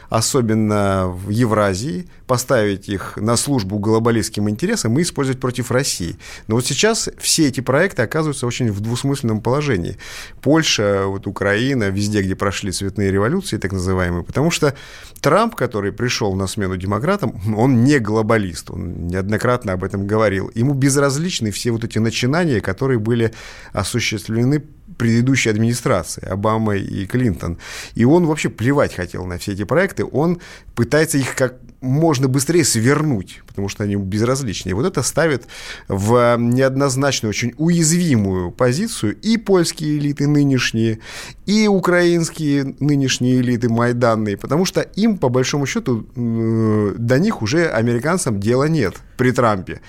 особенно 0.09 1.09
в 1.09 1.31
Евразии, 1.31 2.09
поставить 2.27 2.89
их 2.89 3.17
на 3.17 3.37
службу 3.37 3.79
глобалистским 3.79 4.49
интересам 4.49 4.99
и 4.99 5.03
использовать 5.03 5.41
против 5.41 5.71
России. 5.71 6.17
Но 6.47 6.57
вот 6.57 6.67
сейчас 6.67 7.09
все 7.19 7.49
эти 7.49 7.61
проекты 7.61 8.03
оказываются 8.03 8.47
очень 8.47 8.71
в 8.71 8.81
двусмысленном 8.81 9.41
положении. 9.41 9.99
Польша, 10.41 11.05
вот 11.07 11.27
Украина, 11.27 11.85
везде, 11.91 12.23
где 12.23 12.35
прошли 12.35 12.73
цветные 12.73 13.11
революции, 13.11 13.59
так 13.59 13.73
называемые, 13.73 14.25
потому 14.25 14.51
что 14.51 14.75
Трамп, 15.21 15.55
который 15.55 15.93
пришел 15.93 16.35
на 16.35 16.47
смену 16.47 16.77
демократам, 16.77 17.41
он 17.57 17.85
не 17.85 17.99
глобалист, 17.99 18.71
он 18.71 19.09
неоднократно 19.09 19.73
об 19.73 19.85
этом 19.85 20.07
говорил. 20.07 20.51
Ему 20.55 20.75
безразличны 20.75 21.51
все 21.51 21.71
вот 21.71 21.85
эти 21.85 21.99
начинания, 21.99 22.61
которые 22.61 22.99
были 22.99 23.33
осуществлены 23.73 24.65
предыдущей 24.97 25.51
администрации, 25.51 26.27
Обама 26.27 26.77
и 26.77 27.07
Клинтон. 27.07 27.59
И 27.95 28.05
он 28.05 28.27
вообще 28.27 28.49
плевать 28.49 28.95
хотел 28.95 29.25
на 29.27 29.39
все 29.39 29.53
эти 29.53 29.65
проекты, 29.65 30.05
он 30.05 30.41
пытается 30.75 31.19
их 31.19 31.35
как 31.35 31.57
можно 31.81 32.27
быстрее 32.27 32.65
свернуть, 32.65 33.43
потому 33.47 33.69
что 33.69 33.85
они 33.85 33.95
безразличнее. 33.95 34.75
Вот 34.75 34.87
это 34.87 35.03
ставит 35.03 35.47
в 35.87 36.37
неоднозначную, 36.37 37.31
очень 37.31 37.55
уязвимую 37.57 38.51
позицию 38.51 39.17
и 39.21 39.37
польские 39.37 39.99
элиты 39.99 40.27
нынешние, 40.27 40.99
и 41.47 41.69
украинские 41.69 42.75
нынешние 42.81 43.41
элиты 43.41 43.69
майданные, 43.69 44.37
потому 44.37 44.65
что 44.65 44.81
им, 44.81 45.19
по 45.19 45.29
большому 45.29 45.67
счету, 45.67 46.07
до 46.17 47.19
них 47.19 47.43
уже 47.43 47.69
американцам 47.69 48.41
дела 48.41 48.65
нет 48.65 48.97
при 49.17 49.31
Трампе. 49.31 49.81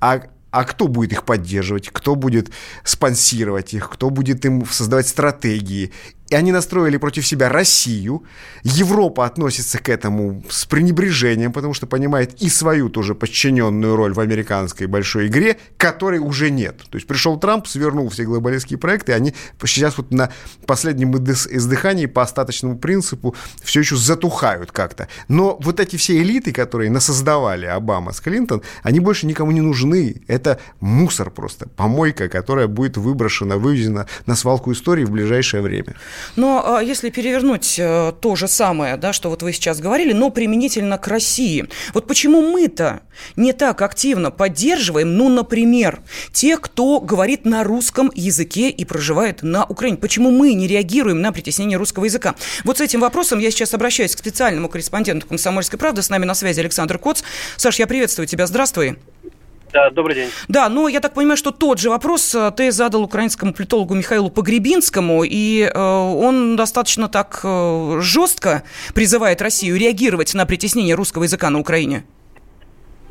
А 0.00 0.22
а 0.50 0.64
кто 0.64 0.88
будет 0.88 1.12
их 1.12 1.24
поддерживать, 1.24 1.90
кто 1.90 2.14
будет 2.14 2.50
спонсировать 2.84 3.74
их, 3.74 3.90
кто 3.90 4.10
будет 4.10 4.44
им 4.44 4.64
создавать 4.66 5.08
стратегии 5.08 5.92
и 6.28 6.34
они 6.34 6.52
настроили 6.52 6.96
против 6.96 7.26
себя 7.26 7.48
Россию. 7.48 8.24
Европа 8.62 9.26
относится 9.26 9.78
к 9.78 9.88
этому 9.88 10.42
с 10.48 10.64
пренебрежением, 10.66 11.52
потому 11.52 11.74
что 11.74 11.86
понимает 11.86 12.42
и 12.42 12.48
свою 12.48 12.88
тоже 12.88 13.14
подчиненную 13.14 13.94
роль 13.96 14.12
в 14.12 14.20
американской 14.20 14.86
большой 14.86 15.28
игре, 15.28 15.56
которой 15.76 16.18
уже 16.18 16.50
нет. 16.50 16.78
То 16.90 16.96
есть 16.96 17.06
пришел 17.06 17.38
Трамп, 17.38 17.66
свернул 17.66 18.08
все 18.08 18.24
глобалистские 18.24 18.78
проекты, 18.78 19.12
и 19.12 19.14
они 19.14 19.34
сейчас 19.64 19.98
вот 19.98 20.10
на 20.10 20.30
последнем 20.66 21.16
издыхании 21.16 22.06
по 22.06 22.22
остаточному 22.22 22.78
принципу 22.78 23.34
все 23.62 23.80
еще 23.80 23.96
затухают 23.96 24.72
как-то. 24.72 25.08
Но 25.28 25.56
вот 25.60 25.80
эти 25.80 25.96
все 25.96 26.20
элиты, 26.20 26.52
которые 26.52 26.90
насоздавали 26.90 27.66
Обама 27.66 28.12
с 28.12 28.20
Клинтон, 28.20 28.62
они 28.82 29.00
больше 29.00 29.26
никому 29.26 29.52
не 29.52 29.60
нужны. 29.60 30.22
Это 30.26 30.58
мусор 30.80 31.30
просто, 31.30 31.68
помойка, 31.68 32.28
которая 32.28 32.66
будет 32.66 32.96
выброшена, 32.96 33.56
вывезена 33.56 34.06
на 34.26 34.34
свалку 34.34 34.72
истории 34.72 35.04
в 35.04 35.10
ближайшее 35.10 35.62
время. 35.62 35.94
Но 36.36 36.76
а, 36.76 36.82
если 36.82 37.10
перевернуть 37.10 37.76
э, 37.78 38.12
то 38.20 38.36
же 38.36 38.48
самое, 38.48 38.96
да, 38.96 39.12
что 39.12 39.30
вот 39.30 39.42
вы 39.42 39.52
сейчас 39.52 39.80
говорили, 39.80 40.12
но 40.12 40.30
применительно 40.30 40.98
к 40.98 41.08
России, 41.08 41.68
вот 41.94 42.06
почему 42.06 42.42
мы-то 42.42 43.00
не 43.36 43.52
так 43.52 43.82
активно 43.82 44.30
поддерживаем, 44.30 45.16
ну, 45.16 45.28
например, 45.28 46.00
тех, 46.32 46.60
кто 46.60 47.00
говорит 47.00 47.44
на 47.44 47.64
русском 47.64 48.10
языке 48.14 48.70
и 48.70 48.84
проживает 48.84 49.42
на 49.42 49.64
Украине? 49.64 49.96
Почему 49.96 50.30
мы 50.30 50.54
не 50.54 50.66
реагируем 50.66 51.20
на 51.20 51.32
притеснение 51.32 51.78
русского 51.78 52.04
языка? 52.04 52.34
Вот 52.64 52.78
с 52.78 52.80
этим 52.80 53.00
вопросом 53.00 53.38
я 53.38 53.50
сейчас 53.50 53.74
обращаюсь 53.74 54.14
к 54.14 54.18
специальному 54.18 54.68
корреспонденту 54.68 55.26
«Комсомольской 55.26 55.78
правды». 55.78 56.02
С 56.02 56.10
нами 56.10 56.24
на 56.24 56.34
связи 56.34 56.60
Александр 56.60 56.98
Коц. 56.98 57.22
Саш, 57.56 57.78
я 57.78 57.86
приветствую 57.86 58.26
тебя. 58.26 58.46
Здравствуй. 58.46 58.96
Да, 59.72 59.90
добрый 59.90 60.14
день. 60.14 60.30
Да, 60.48 60.68
ну, 60.68 60.88
я 60.88 61.00
так 61.00 61.14
понимаю, 61.14 61.36
что 61.36 61.50
тот 61.50 61.78
же 61.78 61.90
вопрос 61.90 62.34
э, 62.34 62.52
ты 62.56 62.72
задал 62.72 63.02
украинскому 63.02 63.52
политологу 63.52 63.94
Михаилу 63.94 64.30
Погребинскому, 64.30 65.24
и 65.24 65.62
э, 65.62 65.78
он 65.78 66.56
достаточно 66.56 67.08
так 67.08 67.40
э, 67.42 67.98
жестко 68.00 68.62
призывает 68.94 69.42
Россию 69.42 69.76
реагировать 69.78 70.34
на 70.34 70.46
притеснение 70.46 70.94
русского 70.94 71.24
языка 71.24 71.50
на 71.50 71.58
Украине. 71.58 72.04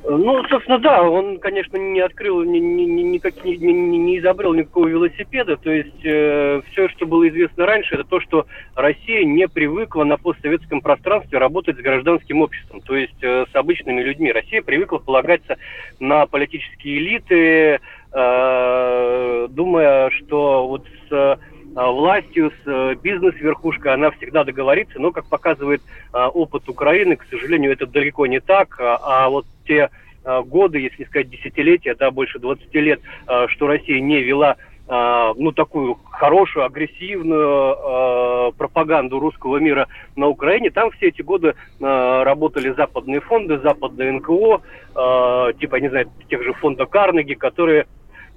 Ну, 0.07 0.43
собственно, 0.49 0.77
да, 0.77 1.01
он, 1.01 1.39
конечно, 1.39 1.77
не 1.77 1.99
открыл, 1.99 2.43
не, 2.43 2.59
не, 2.59 2.85
никак, 2.85 3.43
не, 3.43 3.57
не, 3.57 3.73
не 3.73 4.19
изобрел 4.19 4.53
никакого 4.53 4.87
велосипеда. 4.87 5.57
То 5.57 5.71
есть 5.71 6.05
э, 6.05 6.61
все, 6.71 6.89
что 6.89 7.07
было 7.07 7.27
известно 7.27 7.65
раньше, 7.65 7.95
это 7.95 8.03
то, 8.03 8.19
что 8.19 8.45
Россия 8.75 9.25
не 9.25 9.47
привыкла 9.47 10.03
на 10.03 10.17
постсоветском 10.17 10.81
пространстве 10.81 11.39
работать 11.39 11.77
с 11.77 11.81
гражданским 11.81 12.41
обществом, 12.41 12.81
то 12.81 12.95
есть 12.95 13.17
э, 13.23 13.45
с 13.51 13.55
обычными 13.55 14.01
людьми. 14.01 14.31
Россия 14.31 14.61
привыкла 14.61 14.99
полагаться 14.99 15.57
на 15.99 16.27
политические 16.27 16.99
элиты, 16.99 17.79
э, 18.11 19.47
думая, 19.49 20.11
что 20.11 20.67
вот 20.67 20.85
с 21.09 21.11
э, 21.11 21.37
властью, 21.73 22.51
с 22.63 22.67
э, 22.67 22.95
бизнес-верхушкой 23.01 23.95
она 23.95 24.11
всегда 24.11 24.43
договорится, 24.43 24.99
но, 24.99 25.11
как 25.11 25.25
показывает 25.25 25.81
э, 26.13 26.25
опыт 26.25 26.69
Украины, 26.69 27.15
к 27.15 27.25
сожалению, 27.31 27.71
это 27.71 27.87
далеко 27.87 28.27
не 28.27 28.39
так, 28.39 28.79
а, 28.79 28.99
а 29.01 29.29
вот 29.29 29.47
те 29.65 29.89
э, 30.23 30.41
годы, 30.43 30.79
если 30.79 31.03
сказать 31.05 31.29
десятилетия, 31.29 31.95
да, 31.95 32.11
больше 32.11 32.39
20 32.39 32.73
лет, 32.75 33.01
э, 33.27 33.47
что 33.49 33.67
Россия 33.67 33.99
не 33.99 34.21
вела 34.21 34.57
э, 34.87 35.33
ну, 35.37 35.51
такую 35.51 35.95
хорошую, 36.11 36.65
агрессивную 36.65 37.75
э, 37.75 38.51
пропаганду 38.57 39.19
русского 39.19 39.57
мира 39.57 39.87
на 40.15 40.27
Украине. 40.27 40.71
Там 40.71 40.91
все 40.91 41.07
эти 41.07 41.21
годы 41.21 41.49
э, 41.79 42.23
работали 42.23 42.69
западные 42.69 43.21
фонды, 43.21 43.59
западные 43.59 44.13
НКО, 44.13 44.61
э, 44.95 45.53
типа, 45.59 45.75
не 45.77 45.89
знаю, 45.89 46.09
тех 46.29 46.43
же 46.43 46.53
фонда 46.53 46.85
Карнеги, 46.85 47.33
которые 47.33 47.87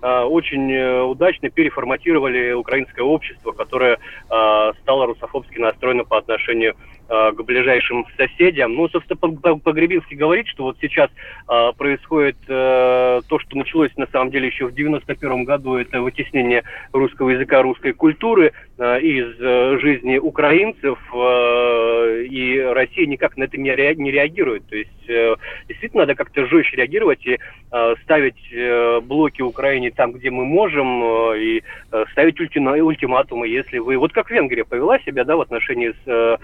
очень 0.00 0.73
удачно 1.11 1.50
переформатировали 1.50 2.52
украинское 2.52 3.04
общество, 3.04 3.50
которое 3.50 3.99
стало 4.28 5.06
русофобски 5.06 5.58
настроено 5.58 6.04
по 6.04 6.18
отношению 6.18 6.76
Э, 6.76 6.98
к 7.09 7.43
ближайшим 7.43 8.07
соседям. 8.17 8.75
Ну, 8.75 8.88
собственно, 8.88 9.19
Погребинский 9.59 10.17
говорит, 10.17 10.47
что 10.49 10.65
вот 10.65 10.77
сейчас 10.81 11.11
э, 11.49 11.73
происходит 11.77 12.37
э, 12.49 13.21
то, 13.27 13.38
что 13.38 13.57
началось 13.57 13.97
на 13.97 14.07
самом 14.09 14.31
деле 14.31 14.49
еще 14.49 14.67
в 14.67 14.75
91 14.75 15.45
году, 15.45 15.77
это 15.77 16.03
вытеснение 16.03 16.65
русского 16.93 17.31
языка, 17.31 17.62
русской 17.62 17.93
культуры 17.93 18.53
э, 18.77 19.00
из 19.00 19.41
э, 19.41 19.79
жизни 19.81 20.19
украинцев, 20.19 20.99
э, 21.15 22.25
и 22.31 22.61
Россия 22.61 23.07
никак 23.07 23.37
на 23.37 23.45
это 23.45 23.57
не, 23.57 23.73
ре, 23.75 23.95
не 23.95 24.11
реагирует. 24.11 24.67
То 24.69 24.77
есть 24.77 25.09
э, 25.09 25.35
действительно 25.69 26.03
надо 26.03 26.15
как-то 26.15 26.47
жестче 26.47 26.77
реагировать 26.77 27.25
и 27.27 27.38
э, 27.73 27.95
ставить 28.03 28.53
э, 28.53 29.00
блоки 29.00 29.43
Украине 29.43 29.91
там, 29.91 30.12
где 30.12 30.31
мы 30.31 30.45
можем, 30.45 31.03
э, 31.33 31.38
и 31.38 31.62
э, 31.93 32.05
ставить 32.12 32.38
ультима, 32.41 32.73
ультиматумы, 32.73 33.49
если 33.49 33.79
вы... 33.79 33.97
Вот 33.97 34.12
как 34.12 34.31
Венгрия 34.31 34.65
повела 34.65 34.99
себя 35.00 35.25
да, 35.25 35.37
в 35.37 35.41
отношении 35.41 35.91
с 35.91 36.07
э, 36.07 36.37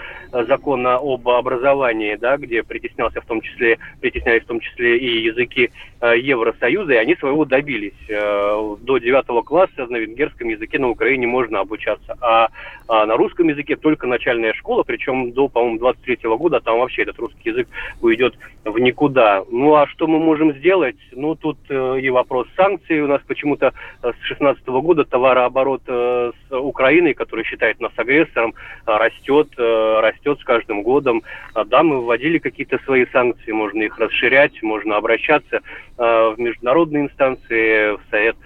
закона 0.57 0.97
об 0.97 1.29
образовании, 1.29 2.17
да, 2.17 2.37
где 2.37 2.63
притеснялся 2.63 3.21
в 3.21 3.27
том 3.27 3.41
числе, 3.41 3.79
притеснялись 4.01 4.43
в 4.45 4.47
том 4.47 4.61
числе 4.61 4.99
и 4.99 5.25
языки 5.25 5.71
Евросоюза, 6.13 6.93
и 6.93 6.97
они 6.97 7.17
своего 7.17 7.45
добились. 7.45 7.93
Э, 8.09 8.77
до 8.81 8.99
девятого 8.99 9.43
класса 9.43 9.87
на 9.89 9.97
венгерском 9.97 10.49
языке 10.49 10.79
на 10.79 10.89
Украине 10.89 11.27
можно 11.27 11.61
обучаться, 11.61 12.17
а, 12.21 12.49
а 12.89 13.07
на 13.07 13.17
русском 13.17 13.49
языке 13.49 13.77
только 13.77 14.07
начальная 14.07 14.53
школа, 14.53 14.83
причем 14.83 15.33
до, 15.33 15.49
по-моему, 15.49 15.79
23 15.79 16.29
-го 16.29 16.37
года 16.37 16.61
там 16.61 16.79
вообще 16.79 17.03
этот 17.03 17.19
русский 17.19 17.51
язык 17.51 17.69
уйдет 18.03 18.35
в 18.65 18.79
никуда. 18.79 19.45
Ну 19.51 19.75
а 19.75 19.87
что 19.87 20.07
мы 20.07 20.19
можем 20.19 20.53
сделать? 20.55 20.97
Ну 21.13 21.35
тут 21.35 21.59
э, 21.69 22.01
и 22.01 22.11
вопрос 22.11 22.47
санкций. 22.57 23.01
У 23.01 23.07
нас 23.07 23.21
почему-то 23.27 23.73
э, 24.03 24.13
с 24.13 24.27
16 24.27 24.65
-го 24.67 24.81
года 24.83 25.05
товарооборот 25.05 25.83
э, 25.87 26.33
с 26.49 26.57
Украиной, 26.57 27.15
который 27.15 27.45
считает 27.45 27.81
нас 27.81 27.93
агрессором, 27.97 28.55
э, 28.87 28.97
растет, 28.97 29.49
э, 29.57 30.01
растет 30.01 30.41
с 30.41 30.45
каждым 30.45 30.83
годом. 30.83 31.23
А, 31.55 31.65
да, 31.65 31.83
мы 31.83 32.01
вводили 32.01 32.39
какие-то 32.39 32.79
свои 32.85 33.07
санкции, 33.13 33.53
можно 33.53 33.83
их 33.83 33.99
расширять, 33.99 34.63
можно 34.63 34.97
обращаться 34.97 35.57
э, 35.57 35.61
в 35.97 36.35
международные 36.39 37.05
инстанции, 37.05 37.97
в 37.97 38.01
Совет 38.11 38.37
э, 38.37 38.44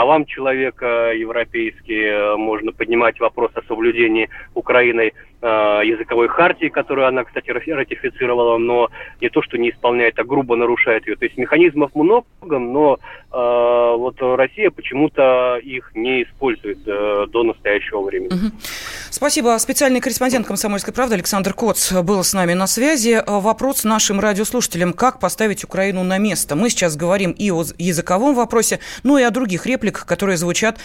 правам 0.00 0.24
человека 0.24 1.12
европейские, 1.12 2.34
можно 2.38 2.72
поднимать 2.72 3.20
вопрос 3.20 3.50
о 3.54 3.60
соблюдении 3.68 4.30
Украиной 4.54 5.12
Э, 5.42 5.80
языковой 5.82 6.28
хартии, 6.28 6.68
которую 6.68 7.06
она, 7.06 7.24
кстати, 7.24 7.48
ратифицировала, 7.48 8.58
но 8.58 8.90
не 9.22 9.30
то, 9.30 9.40
что 9.40 9.56
не 9.56 9.70
исполняет, 9.70 10.18
а 10.18 10.24
грубо 10.24 10.54
нарушает 10.54 11.06
ее. 11.06 11.16
То 11.16 11.24
есть 11.24 11.38
механизмов 11.38 11.94
много, 11.94 12.58
но 12.58 12.98
э, 13.32 13.96
вот 13.96 14.16
Россия 14.20 14.70
почему-то 14.70 15.56
их 15.62 15.92
не 15.94 16.24
использует 16.24 16.86
э, 16.86 17.26
до 17.30 17.42
настоящего 17.42 18.02
времени. 18.02 18.30
Спасибо. 19.08 19.56
Специальный 19.58 20.00
корреспондент 20.00 20.46
«Комсомольской 20.46 20.92
правды» 20.92 21.14
Александр 21.14 21.54
Коц 21.54 21.90
был 21.90 22.22
с 22.22 22.34
нами 22.34 22.52
на 22.52 22.66
связи. 22.66 23.22
Э, 23.26 23.40
вопрос 23.40 23.84
нашим 23.84 24.20
радиослушателям, 24.20 24.92
как 24.92 25.20
поставить 25.20 25.64
Украину 25.64 26.04
на 26.04 26.18
место. 26.18 26.54
Мы 26.54 26.68
сейчас 26.68 26.98
говорим 26.98 27.30
и 27.30 27.50
о 27.50 27.64
языковом 27.78 28.34
вопросе, 28.34 28.78
но 29.04 29.18
и 29.18 29.22
о 29.22 29.30
других 29.30 29.64
репликах, 29.64 29.89
которые 29.92 30.36
звучат 30.36 30.78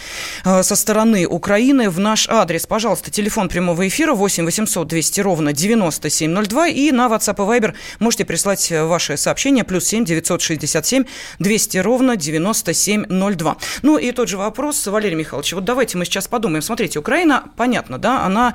э, 0.44 0.62
со 0.62 0.76
стороны 0.76 1.26
Украины 1.26 1.90
в 1.90 1.98
наш 1.98 2.28
адрес. 2.28 2.66
Пожалуйста, 2.66 3.10
телефон 3.10 3.48
прямого 3.48 3.86
эфира 3.86 4.14
8 4.14 4.44
800 4.44 4.88
200 4.88 5.20
ровно 5.20 5.52
9702. 5.52 6.68
И 6.68 6.92
на 6.92 7.06
WhatsApp 7.06 7.36
и 7.36 7.60
Viber 7.60 7.74
можете 7.98 8.24
прислать 8.24 8.70
ваши 8.70 9.16
сообщения. 9.16 9.64
Плюс 9.64 9.84
7 9.86 10.04
967 10.04 11.04
200 11.38 11.78
ровно 11.78 12.16
9702. 12.16 13.56
Ну 13.82 13.98
и 13.98 14.12
тот 14.12 14.28
же 14.28 14.36
вопрос, 14.36 14.86
Валерий 14.86 15.16
Михайлович. 15.16 15.52
Вот 15.52 15.64
давайте 15.64 15.98
мы 15.98 16.04
сейчас 16.04 16.28
подумаем. 16.28 16.62
Смотрите, 16.62 16.98
Украина, 16.98 17.44
понятно, 17.56 17.98
да, 17.98 18.24
она, 18.24 18.54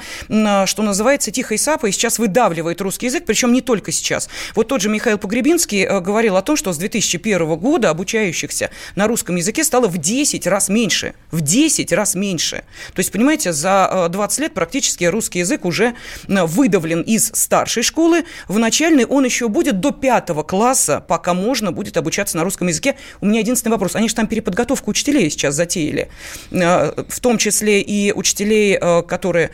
что 0.65 0.83
называется, 0.83 1.31
тихой 1.31 1.57
сапой 1.57 1.91
сейчас 1.91 2.19
выдавливает 2.19 2.81
русский 2.81 3.07
язык, 3.07 3.25
причем 3.25 3.53
не 3.53 3.61
только 3.61 3.91
сейчас. 3.91 4.29
Вот 4.55 4.67
тот 4.67 4.81
же 4.81 4.89
Михаил 4.89 5.17
Погребинский 5.17 5.83
э, 5.83 5.99
говорил 5.99 6.37
о 6.37 6.41
том, 6.41 6.55
что 6.55 6.73
с 6.73 6.77
2001 6.77 7.55
года 7.57 7.89
обучающихся 7.89 8.69
на 8.95 9.07
русском 9.07 9.35
языке 9.35 9.63
стало 9.63 9.87
в 9.87 9.97
10 9.97 10.30
раз 10.47 10.69
меньше. 10.69 11.13
В 11.31 11.41
10 11.41 11.91
раз 11.93 12.15
меньше. 12.15 12.63
То 12.93 12.99
есть, 12.99 13.11
понимаете, 13.11 13.51
за 13.51 14.07
20 14.09 14.39
э, 14.39 14.41
лет 14.43 14.53
практически 14.53 15.03
русский 15.05 15.39
язык 15.39 15.65
уже 15.65 15.81
уже 15.81 15.95
выдавлен 16.27 17.01
из 17.01 17.31
старшей 17.33 17.83
школы. 17.83 18.23
В 18.47 18.59
начальной 18.59 19.05
он 19.05 19.25
еще 19.25 19.47
будет 19.47 19.79
до 19.79 19.91
пятого 19.91 20.43
класса, 20.43 21.03
пока 21.05 21.33
можно 21.33 21.71
будет 21.71 21.97
обучаться 21.97 22.37
на 22.37 22.43
русском 22.43 22.67
языке. 22.67 22.95
У 23.19 23.25
меня 23.25 23.39
единственный 23.39 23.71
вопрос. 23.71 23.95
Они 23.95 24.07
же 24.09 24.15
там 24.15 24.27
переподготовку 24.27 24.91
учителей 24.91 25.29
сейчас 25.29 25.55
затеяли. 25.55 26.09
Э, 26.51 27.03
в 27.07 27.19
том 27.19 27.37
числе 27.37 27.81
и 27.81 28.11
учителей, 28.11 28.77
э, 28.79 29.01
которые 29.03 29.47
Э, 29.47 29.51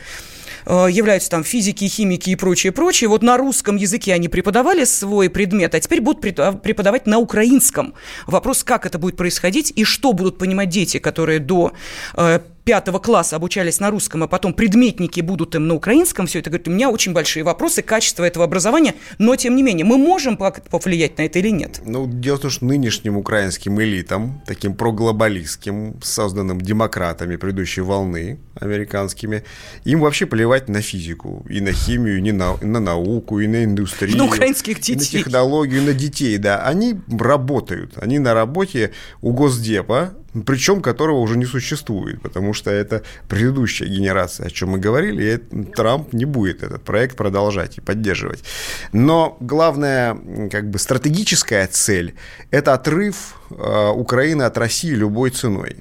являются 0.68 1.30
там 1.30 1.44
физики, 1.44 1.86
химики 1.86 2.30
и 2.30 2.36
прочее, 2.36 2.72
прочее. 2.72 3.08
Вот 3.08 3.22
на 3.22 3.36
русском 3.36 3.76
языке 3.76 4.12
они 4.12 4.28
преподавали 4.28 4.84
свой 4.84 5.30
предмет, 5.30 5.74
а 5.74 5.80
теперь 5.80 6.00
будут 6.00 6.20
преподавать 6.20 7.06
на 7.06 7.18
украинском. 7.18 7.94
Вопрос, 8.26 8.64
как 8.64 8.86
это 8.86 8.98
будет 8.98 9.16
происходить 9.16 9.72
и 9.74 9.84
что 9.84 10.12
будут 10.12 10.38
понимать 10.38 10.68
дети, 10.68 10.98
которые 10.98 11.38
до 11.38 11.72
э, 12.16 12.40
пятого 12.68 12.98
класса 12.98 13.36
обучались 13.36 13.80
на 13.80 13.90
русском, 13.90 14.22
а 14.22 14.28
потом 14.28 14.52
предметники 14.52 15.22
будут 15.22 15.54
им 15.54 15.68
на 15.68 15.74
украинском, 15.74 16.26
все 16.26 16.40
это, 16.40 16.50
говорит, 16.50 16.68
у 16.68 16.70
меня 16.70 16.90
очень 16.90 17.14
большие 17.14 17.42
вопросы 17.42 17.80
качества 17.80 18.24
этого 18.24 18.44
образования, 18.44 18.94
но 19.16 19.36
тем 19.36 19.56
не 19.56 19.62
менее, 19.62 19.86
мы 19.86 19.96
можем 19.96 20.36
повлиять 20.36 21.16
на 21.16 21.22
это 21.22 21.38
или 21.38 21.48
нет? 21.48 21.80
Ну, 21.86 22.06
дело 22.06 22.36
в 22.36 22.40
том, 22.40 22.50
что 22.50 22.66
нынешним 22.66 23.16
украинским 23.16 23.80
элитам, 23.80 24.42
таким 24.46 24.74
проглобалистским, 24.74 25.98
созданным 26.02 26.60
демократами 26.60 27.36
предыдущей 27.36 27.80
волны 27.80 28.38
американскими, 28.60 29.44
им 29.84 30.00
вообще 30.00 30.26
плевать 30.26 30.68
на 30.68 30.82
физику, 30.82 31.46
и 31.48 31.62
на 31.62 31.72
химию, 31.72 32.18
и 32.18 32.32
на, 32.32 32.54
и 32.60 32.66
на 32.66 32.80
науку, 32.80 33.40
и 33.40 33.46
на 33.46 33.64
индустрию. 33.64 34.18
На 34.18 34.26
украинских 34.26 34.80
детей. 34.80 34.92
И 34.92 35.18
на 35.20 35.24
технологию, 35.24 35.80
и 35.80 35.86
на 35.86 35.94
детей, 35.94 36.36
да. 36.36 36.62
Они 36.64 36.96
работают, 37.08 37.94
они 37.96 38.18
на 38.18 38.34
работе 38.34 38.92
у 39.22 39.32
Госдепа, 39.32 40.12
причем 40.46 40.80
которого 40.82 41.18
уже 41.18 41.36
не 41.36 41.46
существует, 41.46 42.20
потому 42.22 42.54
что 42.54 42.70
это 42.70 43.02
предыдущая 43.28 43.88
генерация, 43.88 44.46
о 44.46 44.50
чем 44.50 44.70
мы 44.70 44.78
говорили, 44.78 45.34
и 45.34 45.64
Трамп 45.64 46.12
не 46.12 46.24
будет 46.24 46.62
этот 46.62 46.82
проект 46.82 47.16
продолжать 47.16 47.78
и 47.78 47.80
поддерживать. 47.80 48.44
Но 48.92 49.36
главная 49.40 50.16
как 50.50 50.70
бы 50.70 50.78
стратегическая 50.78 51.66
цель– 51.66 52.14
это 52.50 52.74
отрыв 52.74 53.34
э, 53.50 53.88
Украины 53.94 54.42
от 54.42 54.58
России 54.58 54.90
любой 54.90 55.30
ценой. 55.30 55.76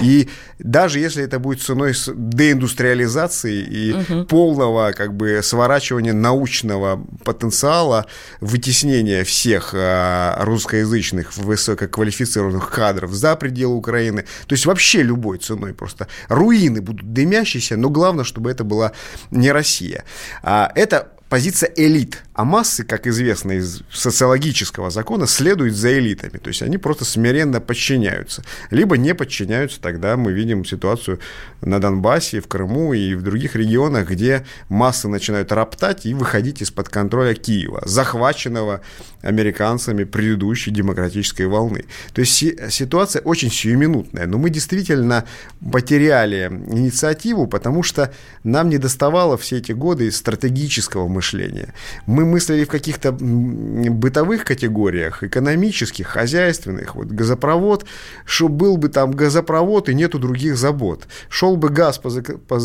И 0.00 0.28
даже 0.58 1.00
если 1.00 1.22
это 1.22 1.38
будет 1.38 1.60
ценой 1.60 1.92
деиндустриализации 2.14 3.62
и 3.62 3.92
угу. 3.92 4.24
полного 4.24 4.92
как 4.92 5.14
бы 5.14 5.40
сворачивания 5.42 6.14
научного 6.14 7.04
потенциала, 7.24 8.06
вытеснения 8.40 9.24
всех 9.24 9.74
а, 9.74 10.42
русскоязычных 10.44 11.36
высококвалифицированных 11.36 12.70
кадров 12.70 13.12
за 13.12 13.36
пределы 13.36 13.76
Украины, 13.76 14.24
то 14.46 14.54
есть 14.54 14.66
вообще 14.66 15.02
любой 15.02 15.38
ценой 15.38 15.74
просто 15.74 16.08
руины 16.28 16.80
будут 16.80 17.12
дымящиеся, 17.12 17.76
но 17.76 17.90
главное, 17.90 18.24
чтобы 18.24 18.50
это 18.50 18.64
была 18.64 18.92
не 19.30 19.52
Россия. 19.52 20.04
А 20.42 20.70
это 20.74 21.12
позиция 21.28 21.72
элит. 21.76 22.22
А 22.34 22.44
массы, 22.44 22.84
как 22.84 23.06
известно 23.06 23.52
из 23.52 23.82
социологического 23.92 24.90
закона, 24.90 25.26
следуют 25.26 25.74
за 25.74 25.98
элитами. 25.98 26.38
То 26.38 26.48
есть 26.48 26.62
они 26.62 26.78
просто 26.78 27.04
смиренно 27.04 27.60
подчиняются. 27.60 28.44
Либо 28.70 28.96
не 28.96 29.14
подчиняются, 29.14 29.80
тогда 29.80 30.16
мы 30.16 30.32
видим 30.32 30.64
ситуацию 30.64 31.18
на 31.60 31.80
Донбассе, 31.80 32.40
в 32.40 32.46
Крыму 32.46 32.92
и 32.92 33.14
в 33.14 33.22
других 33.22 33.56
регионах, 33.56 34.10
где 34.10 34.46
массы 34.68 35.08
начинают 35.08 35.50
роптать 35.50 36.06
и 36.06 36.14
выходить 36.14 36.62
из-под 36.62 36.88
контроля 36.88 37.34
Киева, 37.34 37.82
захваченного 37.84 38.82
американцами 39.22 40.04
предыдущей 40.04 40.70
демократической 40.70 41.46
волны. 41.46 41.86
То 42.12 42.20
есть 42.20 42.32
ситуация 42.70 43.20
очень 43.22 43.50
сиюминутная. 43.50 44.26
Но 44.26 44.38
мы 44.38 44.50
действительно 44.50 45.24
потеряли 45.72 46.48
инициативу, 46.68 47.48
потому 47.48 47.82
что 47.82 48.12
нам 48.44 48.68
не 48.68 48.78
доставало 48.78 49.36
все 49.36 49.58
эти 49.58 49.72
годы 49.72 50.10
стратегического 50.12 51.08
мышления. 51.18 51.74
Мы 52.06 52.24
мыслили 52.24 52.64
в 52.64 52.68
каких-то 52.68 53.12
бытовых 53.12 54.44
категориях, 54.44 55.22
экономических, 55.22 56.06
хозяйственных. 56.06 56.94
Вот 56.94 57.08
газопровод, 57.08 57.84
что 58.24 58.48
был 58.48 58.76
бы 58.76 58.88
там 58.88 59.10
газопровод 59.10 59.88
и 59.88 59.94
нету 59.94 60.18
других 60.18 60.56
забот. 60.56 61.08
Шел 61.28 61.56
бы 61.56 61.68
газ 61.68 61.98
по, 61.98 62.10
по 62.48 62.58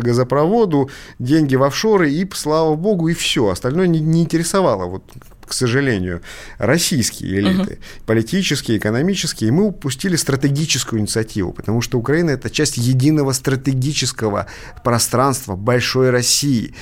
газопроводу, 0.00 0.90
деньги 1.18 1.56
в 1.56 1.62
офшоры 1.62 2.10
и, 2.10 2.28
слава 2.34 2.76
богу, 2.76 3.08
и 3.08 3.14
все. 3.14 3.48
Остальное 3.48 3.88
не, 3.88 4.00
не 4.00 4.22
интересовало. 4.22 4.86
Вот 4.86 5.02
к 5.50 5.52
сожалению, 5.52 6.22
российские 6.58 7.40
элиты, 7.40 7.72
угу. 7.72 7.80
политические, 8.06 8.78
экономические, 8.78 9.48
и 9.48 9.50
мы 9.50 9.64
упустили 9.64 10.14
стратегическую 10.14 11.00
инициативу, 11.00 11.52
потому 11.52 11.82
что 11.82 11.98
Украина 11.98 12.30
это 12.30 12.50
часть 12.50 12.76
единого 12.76 13.32
стратегического 13.32 14.46
пространства 14.84 15.56
большой 15.56 16.10
России. 16.10 16.72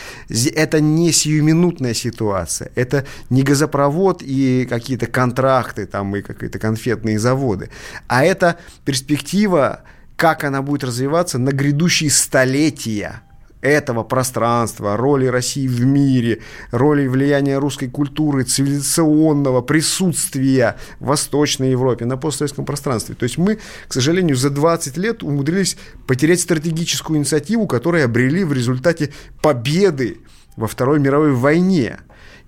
Это 0.54 0.80
не 0.82 1.12
сиюминутная 1.12 1.94
ситуация, 1.94 2.70
это 2.74 3.06
не 3.30 3.42
газопровод 3.42 4.20
и 4.20 4.66
какие-то 4.68 5.06
контракты 5.06 5.86
там 5.86 6.14
и 6.14 6.20
какие-то 6.20 6.58
конфетные 6.58 7.18
заводы, 7.18 7.70
а 8.06 8.22
это 8.22 8.58
перспектива, 8.84 9.80
как 10.16 10.44
она 10.44 10.60
будет 10.60 10.84
развиваться 10.84 11.38
на 11.38 11.52
грядущие 11.52 12.10
столетия 12.10 13.22
этого 13.60 14.02
пространства, 14.02 14.96
роли 14.96 15.26
России 15.26 15.66
в 15.66 15.84
мире, 15.84 16.40
роли 16.70 17.06
влияния 17.06 17.58
русской 17.58 17.88
культуры, 17.88 18.44
цивилизационного 18.44 19.62
присутствия 19.62 20.76
в 21.00 21.06
Восточной 21.06 21.70
Европе, 21.70 22.04
на 22.04 22.16
постсоветском 22.16 22.64
пространстве. 22.64 23.14
То 23.14 23.24
есть 23.24 23.38
мы, 23.38 23.58
к 23.88 23.92
сожалению, 23.92 24.36
за 24.36 24.50
20 24.50 24.96
лет 24.96 25.22
умудрились 25.22 25.76
потерять 26.06 26.40
стратегическую 26.40 27.18
инициативу, 27.18 27.66
которую 27.66 28.04
обрели 28.04 28.44
в 28.44 28.52
результате 28.52 29.12
победы 29.42 30.18
во 30.56 30.66
Второй 30.66 30.98
мировой 30.98 31.32
войне 31.32 31.98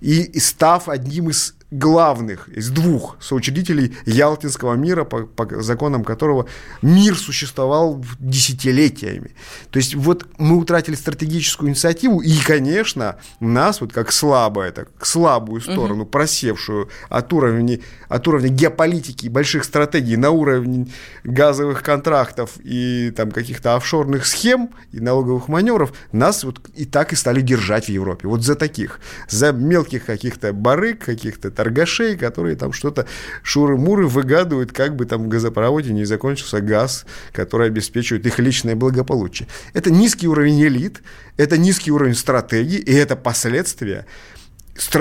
и 0.01 0.38
став 0.38 0.88
одним 0.88 1.31
из 1.31 1.55
главных 1.71 2.49
из 2.49 2.71
двух 2.71 3.17
соучредителей 3.21 3.97
Ялтинского 4.05 4.75
мира, 4.75 5.05
по, 5.05 5.27
по 5.27 5.63
законам 5.63 6.05
которого 6.05 6.47
мир 6.83 7.17
существовал 7.17 8.05
десятилетиями. 8.19 9.35
То 9.71 9.79
есть 9.79 9.95
вот 9.95 10.27
мы 10.39 10.57
утратили 10.57 10.97
стратегическую 10.97 11.71
инициативу, 11.71 12.21
и, 12.21 12.39
конечно, 12.41 13.17
нас 13.39 13.81
вот 13.81 13.93
как 13.93 14.13
слабо 14.13 14.63
это, 14.63 14.87
как 14.87 15.07
слабую 15.07 15.61
сторону, 15.61 16.03
угу. 16.03 16.11
просевшую 16.11 16.89
от 17.09 17.33
уровня, 17.33 17.79
от 18.09 18.27
уровня 18.27 18.49
геополитики 18.49 19.29
больших 19.29 19.65
стратегий 19.65 20.17
на 20.17 20.31
уровень 20.31 20.93
газовых 21.23 21.83
контрактов 21.83 22.53
и 22.63 23.13
там 23.17 23.31
каких-то 23.31 23.77
офшорных 23.77 24.27
схем 24.27 24.71
и 24.93 25.01
налоговых 25.01 25.49
маневров, 25.49 25.93
нас 26.11 26.43
вот 26.43 26.61
и 26.75 26.85
так 26.85 27.13
и 27.13 27.17
стали 27.17 27.41
держать 27.41 27.87
в 27.87 27.91
Европе. 27.91 28.27
Вот 28.27 28.43
за 28.43 28.57
таких, 28.57 29.01
за 29.29 29.53
мелких 29.53 30.05
каких-то 30.05 30.53
барыг, 30.53 31.05
каких-то 31.05 31.51
торгашей, 31.61 32.16
которые 32.16 32.57
там 32.57 32.73
что-то 32.73 33.07
шуры-муры 33.42 34.07
выгадывают, 34.07 34.73
как 34.73 34.96
бы 34.96 35.05
там 35.05 35.25
в 35.25 35.29
газопроводе 35.29 35.92
не 35.92 36.07
закончился 36.07 36.62
газ, 36.62 37.05
который 37.33 37.66
обеспечивает 37.66 38.25
их 38.25 38.38
личное 38.38 38.75
благополучие. 38.75 39.46
Это 39.75 39.90
низкий 39.90 40.27
уровень 40.27 40.62
элит, 40.62 41.03
это 41.37 41.59
низкий 41.59 41.90
уровень 41.90 42.14
стратегии, 42.14 42.79
и 42.79 42.94
это 42.94 43.14
последствия, 43.14 44.07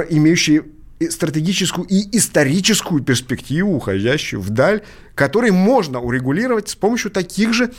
имеющие 0.10 0.64
стратегическую 1.10 1.88
и 1.88 2.18
историческую 2.18 3.02
перспективу, 3.02 3.78
уходящую 3.78 4.42
вдаль, 4.42 4.82
которые 5.16 5.54
можно 5.54 6.02
урегулировать 6.02 6.68
с 6.68 6.76
помощью 6.76 7.10
таких 7.10 7.54
же 7.54 7.72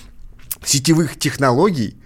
сетевых 0.64 1.18
технологий, 1.18 1.98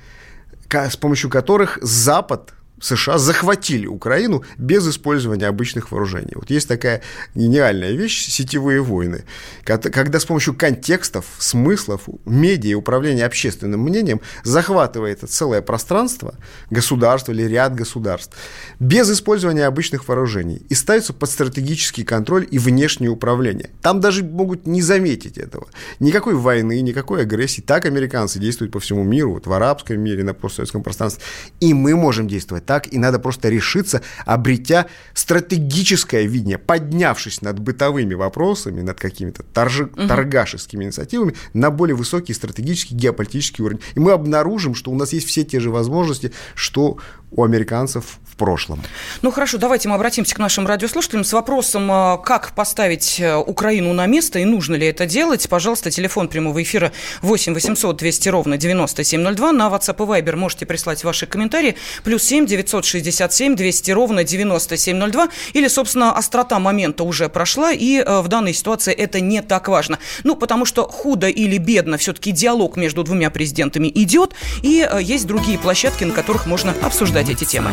с 0.68 0.96
помощью 0.96 1.30
которых 1.30 1.78
Запад 1.82 2.52
США 2.80 3.18
захватили 3.18 3.86
Украину 3.86 4.44
без 4.58 4.86
использования 4.88 5.46
обычных 5.46 5.92
вооружений. 5.92 6.32
Вот 6.34 6.50
есть 6.50 6.68
такая 6.68 7.02
гениальная 7.34 7.92
вещь– 7.92 8.26
сетевые 8.28 8.82
войны, 8.82 9.24
когда 9.64 10.18
с 10.18 10.24
помощью 10.24 10.54
контекстов, 10.54 11.24
смыслов, 11.38 12.08
медиа 12.24 12.70
и 12.70 12.74
управления 12.74 13.24
общественным 13.24 13.80
мнением 13.80 14.20
захватывается 14.42 15.26
целое 15.26 15.62
пространство, 15.62 16.34
государство 16.70 17.32
или 17.32 17.44
ряд 17.44 17.74
государств, 17.74 18.36
без 18.80 19.10
использования 19.10 19.66
обычных 19.66 20.08
вооружений 20.08 20.62
и 20.68 20.74
ставится 20.74 21.12
под 21.12 21.30
стратегический 21.30 22.04
контроль 22.04 22.46
и 22.50 22.58
внешнее 22.58 23.10
управление. 23.10 23.70
Там 23.82 24.00
даже 24.00 24.24
могут 24.24 24.66
не 24.66 24.82
заметить 24.82 25.38
этого. 25.38 25.68
Никакой 26.00 26.34
войны, 26.34 26.80
никакой 26.80 27.22
агрессии. 27.22 27.60
Так 27.60 27.86
американцы 27.86 28.38
действуют 28.38 28.72
по 28.72 28.80
всему 28.80 29.04
миру, 29.04 29.34
вот 29.34 29.46
в 29.46 29.52
арабском 29.52 30.00
мире, 30.00 30.24
на 30.24 30.34
постсоветском 30.34 30.82
пространстве. 30.82 31.22
И 31.60 31.72
мы 31.72 31.94
можем 31.94 32.28
действовать 32.28 32.63
так, 32.64 32.92
и 32.92 32.98
надо 32.98 33.18
просто 33.18 33.48
решиться, 33.48 34.02
обретя 34.24 34.86
стратегическое 35.12 36.24
видение, 36.26 36.58
поднявшись 36.58 37.42
над 37.42 37.58
бытовыми 37.58 38.14
вопросами, 38.14 38.80
над 38.80 38.98
какими-то 38.98 39.42
торж... 39.42 39.80
угу. 39.80 40.08
торгашескими 40.08 40.84
инициативами 40.84 41.34
на 41.52 41.70
более 41.70 41.96
высокий 41.96 42.34
стратегический 42.34 42.94
геополитический 42.94 43.64
уровень. 43.64 43.80
И 43.94 44.00
мы 44.00 44.12
обнаружим, 44.12 44.74
что 44.74 44.90
у 44.90 44.94
нас 44.94 45.12
есть 45.12 45.28
все 45.28 45.44
те 45.44 45.60
же 45.60 45.70
возможности, 45.70 46.32
что 46.54 46.98
у 47.34 47.42
американцев 47.42 48.18
в 48.24 48.36
прошлом. 48.36 48.82
Ну 49.22 49.30
хорошо, 49.30 49.58
давайте 49.58 49.88
мы 49.88 49.96
обратимся 49.96 50.34
к 50.34 50.38
нашим 50.38 50.66
радиослушателям 50.66 51.24
с 51.24 51.32
вопросом, 51.32 51.90
а, 51.90 52.16
как 52.16 52.52
поставить 52.54 53.18
э, 53.20 53.36
Украину 53.36 53.92
на 53.92 54.06
место 54.06 54.38
и 54.38 54.44
нужно 54.44 54.76
ли 54.76 54.86
это 54.86 55.06
делать. 55.06 55.48
Пожалуйста, 55.48 55.90
телефон 55.90 56.28
прямого 56.28 56.62
эфира 56.62 56.92
8 57.22 57.54
800 57.54 57.96
200 57.96 58.28
ровно 58.28 58.56
9702. 58.56 59.52
На 59.52 59.68
WhatsApp 59.68 59.96
и 59.96 60.22
Viber 60.22 60.36
можете 60.36 60.66
прислать 60.66 61.02
ваши 61.02 61.26
комментарии. 61.26 61.76
Плюс 62.04 62.22
7 62.22 62.46
967 62.56 63.56
200 63.56 63.90
ровно 63.90 64.24
9702. 64.24 65.28
Или, 65.52 65.68
собственно, 65.68 66.16
острота 66.16 66.58
момента 66.58 67.04
уже 67.04 67.28
прошла, 67.28 67.72
и 67.72 67.98
э, 67.98 68.20
в 68.20 68.28
данной 68.28 68.52
ситуации 68.52 68.92
это 68.92 69.20
не 69.20 69.42
так 69.42 69.68
важно. 69.68 69.98
Ну, 70.22 70.36
потому 70.36 70.64
что 70.64 70.84
худо 70.84 71.28
или 71.28 71.58
бедно 71.58 71.98
все-таки 71.98 72.32
диалог 72.32 72.76
между 72.76 73.02
двумя 73.02 73.30
президентами 73.30 73.90
идет, 73.94 74.34
и 74.62 74.86
э, 74.88 75.02
есть 75.02 75.26
другие 75.26 75.58
площадки, 75.58 76.04
на 76.04 76.12
которых 76.12 76.46
можно 76.46 76.74
обсуждать 76.82 77.28
эти 77.28 77.44
темы 77.44 77.70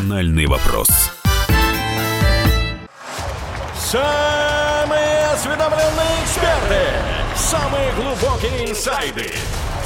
вопрос. 0.48 0.88
Самые 3.78 5.26
осведомленные 5.34 6.24
эксперты, 6.24 6.82
самые 7.36 7.92
глубокие 7.94 8.72
инсайды, 8.72 9.32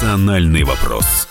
Национальный 0.00 0.62
вопрос. 0.62 1.28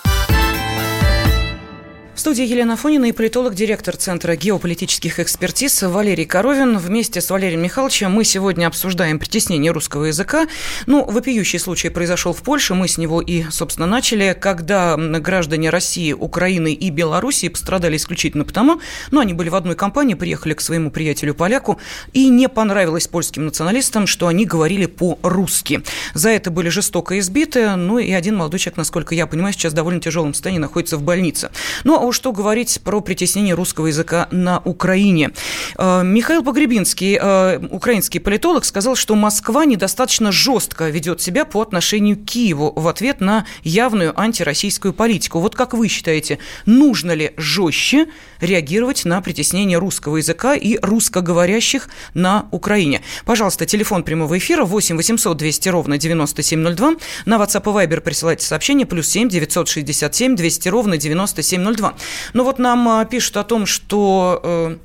В 2.17 2.19
студии 2.19 2.47
Елена 2.47 2.75
Фонина 2.75 3.06
и 3.06 3.12
политолог, 3.12 3.53
директор 3.53 3.95
Центра 3.95 4.36
геополитических 4.36 5.19
экспертиз 5.19 5.84
Валерий 5.84 6.25
Коровин. 6.25 6.80
Вместе 6.80 7.21
с 7.21 7.30
Валерием 7.30 7.62
Михайловичем 7.62 8.10
мы 8.12 8.23
сегодня 8.23 8.65
обсуждаем 8.65 9.19
притеснение 9.19 9.71
русского 9.71 10.06
языка. 10.06 10.47
Ну, 10.88 11.06
вопиющий 11.06 11.60
случай 11.60 11.89
произошел 11.89 12.34
в 12.34 12.41
Польше, 12.41 12.73
мы 12.73 12.88
с 12.88 12.97
него 12.97 13.21
и, 13.21 13.43
собственно, 13.51 13.86
начали, 13.86 14.36
когда 14.38 14.97
граждане 14.97 15.69
России, 15.69 16.12
Украины 16.12 16.73
и 16.73 16.89
Белоруссии 16.89 17.49
пострадали 17.49 17.97
исключительно 17.97 18.45
потому, 18.45 18.82
ну, 19.12 19.19
они 19.19 19.36
были 19.36 19.49
в 19.49 19.56
одной 19.56 19.75
компании, 19.75 20.15
приехали 20.15 20.56
к 20.56 20.62
своему 20.62 20.89
приятелю-поляку, 20.89 21.80
и 22.13 22.30
не 22.30 22.49
понравилось 22.49 23.08
польским 23.08 23.45
националистам, 23.45 24.08
что 24.08 24.25
они 24.25 24.43
говорили 24.45 24.88
по-русски. 24.88 25.84
За 26.15 26.32
это 26.32 26.49
были 26.49 26.69
жестоко 26.69 27.19
избиты, 27.19 27.75
ну, 27.75 27.99
и 27.99 28.12
один 28.12 28.38
молодой 28.38 28.60
человек, 28.60 28.77
насколько 28.77 29.13
я 29.13 29.27
понимаю, 29.27 29.53
сейчас 29.53 29.73
в 29.73 29.75
довольно 29.75 30.01
тяжелом 30.01 30.34
состоянии 30.34 30.60
находится 30.60 30.97
в 30.97 31.03
больнице. 31.03 31.51
Ну, 31.84 32.07
что 32.12 32.32
говорить 32.32 32.80
про 32.84 33.02
притеснение 33.02 33.54
русского 33.54 33.88
языка 33.88 34.28
на 34.32 34.60
Украине. 34.65 35.32
Э, 35.78 36.04
Михаил 36.04 36.43
Погребинский, 36.43 37.17
э, 37.22 37.60
украинский 37.70 38.20
политолог, 38.20 38.65
сказал, 38.65 38.96
что 38.96 39.15
Москва 39.15 39.65
недостаточно 39.65 40.32
жестко 40.32 40.89
ведет 40.89 41.22
себя 41.22 41.46
по 41.46 41.62
отношению 41.62 42.17
к 42.17 42.26
Киеву 42.26 42.74
в 42.76 42.88
ответ 42.88 43.22
на 43.22 43.46
явную 43.63 44.20
антироссийскую 44.20 44.93
политику. 44.93 45.39
Вот 45.39 45.56
как 45.56 45.74
вы 45.74 45.88
считаете, 45.88 46.39
нужно 46.65 47.12
ли 47.12 47.34
жестче 47.38 48.08
реагировать 48.39 49.06
на 49.06 49.22
притеснение 49.22 49.78
русского 49.78 50.17
языка 50.17 50.56
и 50.56 50.78
русскоговорящих 50.82 51.89
на 52.13 52.48
Украине? 52.52 53.02
Пожалуйста, 53.26 53.65
телефон 53.65 54.04
прямого 54.04 54.38
эфира 54.38 54.65
8 54.65 54.96
800 54.96 55.38
200 55.38 55.70
ровно 55.70 55.98
9702. 55.98 56.96
На 57.26 57.36
WhatsApp 57.36 57.84
и 57.84 57.88
Viber 57.88 58.02
присылайте 58.02 58.46
сообщение 58.46 58.86
плюс 58.86 59.08
7 59.08 59.30
967 59.30 60.36
200 60.36 60.70
ровно 60.70 60.98
9702. 60.98 61.96
Ну 62.33 62.43
вот 62.43 62.60
нам 62.60 62.88
а, 62.88 63.05
пишут 63.05 63.38
о 63.38 63.43
том, 63.43 63.65
что 63.65 64.41
э, 64.43 64.77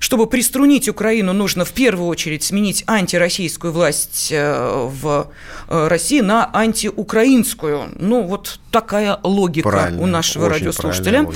чтобы 0.00 0.26
приструнить 0.26 0.88
Украину, 0.88 1.32
нужно 1.32 1.64
в 1.64 1.72
первую 1.72 2.08
очередь 2.08 2.42
сменить 2.42 2.84
антироссийскую 2.86 3.72
власть 3.72 4.28
э, 4.30 4.88
в 4.90 5.30
э, 5.68 5.88
России 5.88 6.20
на 6.20 6.50
антиукраинскую. 6.52 7.90
Ну, 7.96 8.22
вот 8.22 8.58
такая 8.70 9.18
логика 9.22 9.68
правильно, 9.68 10.02
у 10.02 10.06
нашего 10.06 10.48
радиослушателя. 10.48 11.26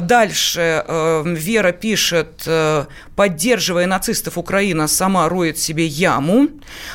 Дальше 0.00 0.84
Вера 1.24 1.72
пишет, 1.72 2.48
поддерживая 3.16 3.86
нацистов, 3.86 4.38
Украина 4.38 4.88
сама 4.88 5.28
роет 5.28 5.58
себе 5.58 5.86
яму. 5.86 6.48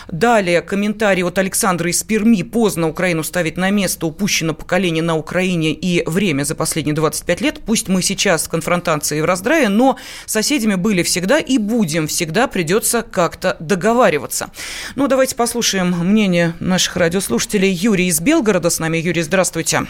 Далее 0.08 0.62
комментарий 0.62 1.24
от 1.24 1.38
Александра 1.38 1.90
из 1.90 2.04
Перми. 2.04 2.42
Поздно 2.44 2.90
Украину 2.90 3.24
ставить 3.24 3.58
на 3.58 3.70
место, 3.70 4.06
упущено 4.06 4.54
поколение 4.54 5.04
на 5.04 5.18
Украине 5.18 5.74
и 5.74 6.04
время 6.08 6.44
за 6.44 6.56
последние 6.56 6.96
25 6.96 7.42
лет. 7.42 7.60
Пусть 7.66 7.88
мы 7.88 8.02
сейчас 8.02 8.46
в 8.46 8.50
конфронтации 8.50 9.20
и 9.20 9.22
в 9.22 9.26
раздрае, 9.26 9.70
но 9.70 9.98
соседями 10.26 10.76
были 10.76 11.04
всегда 11.04 11.40
и 11.40 11.58
будем 11.58 12.08
всегда, 12.08 12.48
придется 12.48 13.02
как-то 13.02 13.58
договариваться. 13.60 14.50
Ну, 14.96 15.08
давайте 15.08 15.36
послушаем 15.36 15.92
мнение 15.92 16.54
наших 16.60 16.98
радиослушателей. 16.98 17.72
Юрий 17.72 18.08
из 18.08 18.20
Белгорода 18.20 18.70
с 18.70 18.80
нами. 18.80 18.98
Юрий, 18.98 19.22
здравствуйте. 19.22 19.88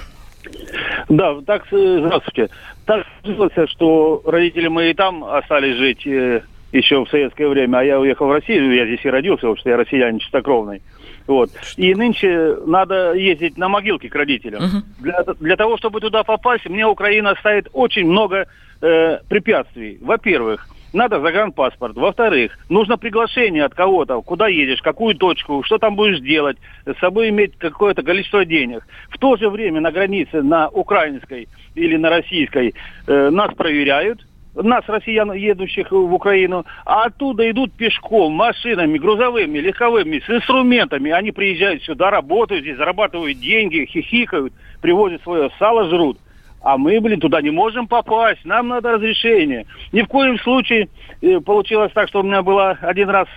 Да, 1.09 1.39
так, 1.45 1.65
э, 1.71 1.99
здравствуйте. 2.01 2.49
Так 2.85 3.05
случилось, 3.23 3.69
что 3.71 4.21
родители 4.25 4.67
мои 4.67 4.93
там 4.93 5.23
остались 5.23 5.75
жить 5.77 6.05
э, 6.05 6.41
еще 6.71 7.05
в 7.05 7.09
советское 7.09 7.47
время, 7.47 7.77
а 7.77 7.83
я 7.83 7.99
уехал 7.99 8.27
в 8.27 8.31
Россию, 8.31 8.75
я 8.75 8.85
здесь 8.85 9.05
и 9.05 9.09
родился, 9.09 9.41
потому 9.41 9.57
что 9.57 9.69
я 9.69 9.77
россиянин 9.77 10.19
чистокровный. 10.19 10.81
Вот. 11.25 11.49
И 11.75 11.93
нынче 11.93 12.57
надо 12.65 13.13
ездить 13.13 13.57
на 13.57 13.67
могилки 13.67 14.07
к 14.07 14.15
родителям. 14.15 14.63
Uh-huh. 14.63 14.81
Для, 14.99 15.23
для 15.39 15.55
того, 15.57 15.77
чтобы 15.77 15.99
туда 15.99 16.23
попасть, 16.23 16.67
мне 16.69 16.85
Украина 16.87 17.35
ставит 17.39 17.67
очень 17.73 18.05
много 18.05 18.47
э, 18.81 19.19
препятствий. 19.27 19.97
Во-первых, 20.01 20.67
надо 20.97 21.21
загранпаспорт. 21.21 21.95
Во-вторых, 21.95 22.57
нужно 22.69 22.97
приглашение 22.97 23.63
от 23.63 23.73
кого-то, 23.73 24.21
куда 24.21 24.47
едешь, 24.47 24.81
какую 24.81 25.15
точку, 25.15 25.63
что 25.63 25.77
там 25.77 25.95
будешь 25.95 26.19
делать, 26.19 26.57
с 26.85 26.99
собой 26.99 27.29
иметь 27.29 27.57
какое-то 27.57 28.03
количество 28.03 28.43
денег. 28.43 28.85
В 29.09 29.17
то 29.17 29.37
же 29.37 29.49
время 29.49 29.79
на 29.79 29.91
границе, 29.91 30.41
на 30.41 30.67
украинской 30.67 31.47
или 31.75 31.95
на 31.95 32.09
российской, 32.09 32.73
э, 33.07 33.29
нас 33.29 33.53
проверяют, 33.53 34.25
нас, 34.55 34.83
россиян, 34.87 35.31
едущих 35.33 35.91
в 35.91 36.13
Украину, 36.13 36.65
а 36.83 37.03
оттуда 37.03 37.47
идут 37.51 37.73
пешком, 37.73 38.33
машинами, 38.33 38.97
грузовыми, 38.97 39.59
легковыми, 39.59 40.19
с 40.25 40.27
инструментами. 40.27 41.11
Они 41.11 41.31
приезжают 41.31 41.83
сюда, 41.83 42.09
работают 42.09 42.63
здесь, 42.63 42.77
зарабатывают 42.77 43.39
деньги, 43.39 43.85
хихикают, 43.85 44.51
привозят 44.81 45.21
свое 45.21 45.51
сало, 45.59 45.87
жрут. 45.89 46.17
А 46.61 46.77
мы, 46.77 46.99
блин, 46.99 47.19
туда 47.19 47.41
не 47.41 47.51
можем 47.51 47.87
попасть, 47.87 48.43
нам 48.43 48.67
надо 48.69 48.93
разрешение. 48.93 49.65
Ни 49.91 50.01
в 50.01 50.07
коем 50.07 50.39
случае 50.39 50.89
э, 51.21 51.39
получилось 51.39 51.91
так, 51.93 52.09
что 52.09 52.21
у 52.21 52.23
меня 52.23 52.41
была 52.41 52.77
один 52.81 53.09
раз, 53.09 53.27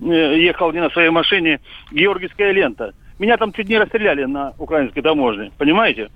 э, 0.00 0.38
ехал 0.38 0.72
не 0.72 0.80
на 0.80 0.90
своей 0.90 1.10
машине, 1.10 1.60
георгиевская 1.90 2.52
лента. 2.52 2.92
Меня 3.18 3.36
там 3.36 3.52
чуть 3.52 3.68
не 3.68 3.78
расстреляли 3.78 4.24
на 4.24 4.52
украинской 4.58 5.02
таможне, 5.02 5.50
понимаете? 5.58 6.08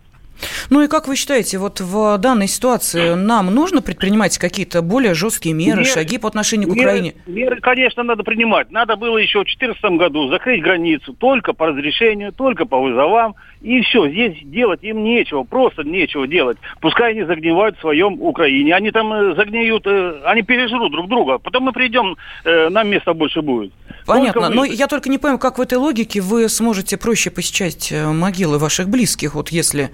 Ну 0.70 0.82
и 0.82 0.88
как 0.88 1.08
вы 1.08 1.16
считаете, 1.16 1.58
вот 1.58 1.80
в 1.80 2.18
данной 2.18 2.48
ситуации 2.48 3.14
нам 3.14 3.54
нужно 3.54 3.82
предпринимать 3.82 4.38
какие-то 4.38 4.82
более 4.82 5.14
жесткие 5.14 5.54
меры, 5.54 5.80
меры 5.80 5.90
шаги 5.90 6.18
по 6.18 6.28
отношению 6.28 6.68
к 6.68 6.72
Украине? 6.72 7.14
Меры, 7.26 7.60
конечно, 7.60 8.02
надо 8.02 8.22
принимать. 8.22 8.70
Надо 8.70 8.96
было 8.96 9.18
еще 9.18 9.40
в 9.40 9.44
2014 9.44 9.98
году 9.98 10.28
закрыть 10.28 10.62
границу 10.62 11.12
только 11.12 11.52
по 11.52 11.66
разрешению, 11.66 12.32
только 12.32 12.64
по 12.64 12.80
вызовам. 12.80 13.34
И 13.62 13.80
все, 13.82 14.08
здесь 14.08 14.36
делать 14.42 14.82
им 14.82 15.04
нечего, 15.04 15.44
просто 15.44 15.84
нечего 15.84 16.26
делать. 16.26 16.58
Пускай 16.80 17.12
они 17.12 17.22
загнивают 17.22 17.76
в 17.78 17.80
своем 17.80 18.20
Украине. 18.20 18.74
Они 18.74 18.90
там 18.90 19.12
э, 19.12 19.36
загниют, 19.36 19.86
э, 19.86 20.20
они 20.24 20.42
пережрут 20.42 20.90
друг 20.90 21.08
друга. 21.08 21.38
Потом 21.38 21.64
мы 21.64 21.72
придем, 21.72 22.16
э, 22.44 22.68
нам 22.70 22.88
места 22.88 23.14
больше 23.14 23.40
будет. 23.40 23.72
Понятно, 24.04 24.48
но 24.48 24.64
я 24.64 24.88
только 24.88 25.08
не 25.08 25.18
понимаю, 25.18 25.38
как 25.38 25.58
в 25.58 25.60
этой 25.60 25.78
логике 25.78 26.20
вы 26.20 26.48
сможете 26.48 26.96
проще 26.96 27.30
посещать 27.30 27.92
могилы 27.92 28.58
ваших 28.58 28.88
близких, 28.88 29.34
вот 29.34 29.50
если 29.50 29.90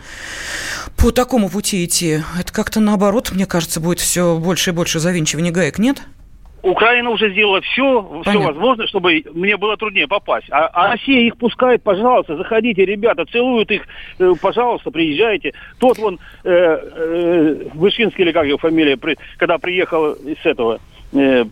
по 0.96 1.10
такому 1.12 1.48
пути 1.48 1.84
идти. 1.84 2.20
Это 2.38 2.52
как-то 2.52 2.80
наоборот, 2.80 3.30
мне 3.32 3.46
кажется, 3.46 3.80
будет 3.80 4.00
все 4.00 4.36
больше 4.38 4.70
и 4.70 4.72
больше 4.72 4.98
завинчивания 4.98 5.52
гаек, 5.52 5.78
нет? 5.78 6.02
Украина 6.62 7.10
уже 7.10 7.30
сделала 7.30 7.60
все, 7.60 8.22
все 8.26 8.38
возможное, 8.38 8.86
чтобы 8.88 9.22
мне 9.32 9.56
было 9.56 9.76
труднее 9.76 10.08
попасть. 10.08 10.48
А, 10.50 10.66
а 10.66 10.92
Россия 10.92 11.20
их 11.20 11.36
пускает, 11.36 11.82
пожалуйста, 11.82 12.36
заходите, 12.36 12.84
ребята, 12.84 13.24
целуют 13.26 13.70
их, 13.70 13.86
э, 14.18 14.32
пожалуйста, 14.40 14.90
приезжайте. 14.90 15.54
Тот 15.78 15.98
вон, 15.98 16.18
э, 16.44 16.50
э, 16.50 17.68
Вышинский 17.74 18.24
или 18.24 18.32
как 18.32 18.46
его 18.46 18.58
фамилия, 18.58 18.96
при, 18.96 19.16
когда 19.36 19.58
приехал 19.58 20.12
из 20.12 20.44
этого, 20.44 20.80
э, 21.12 21.44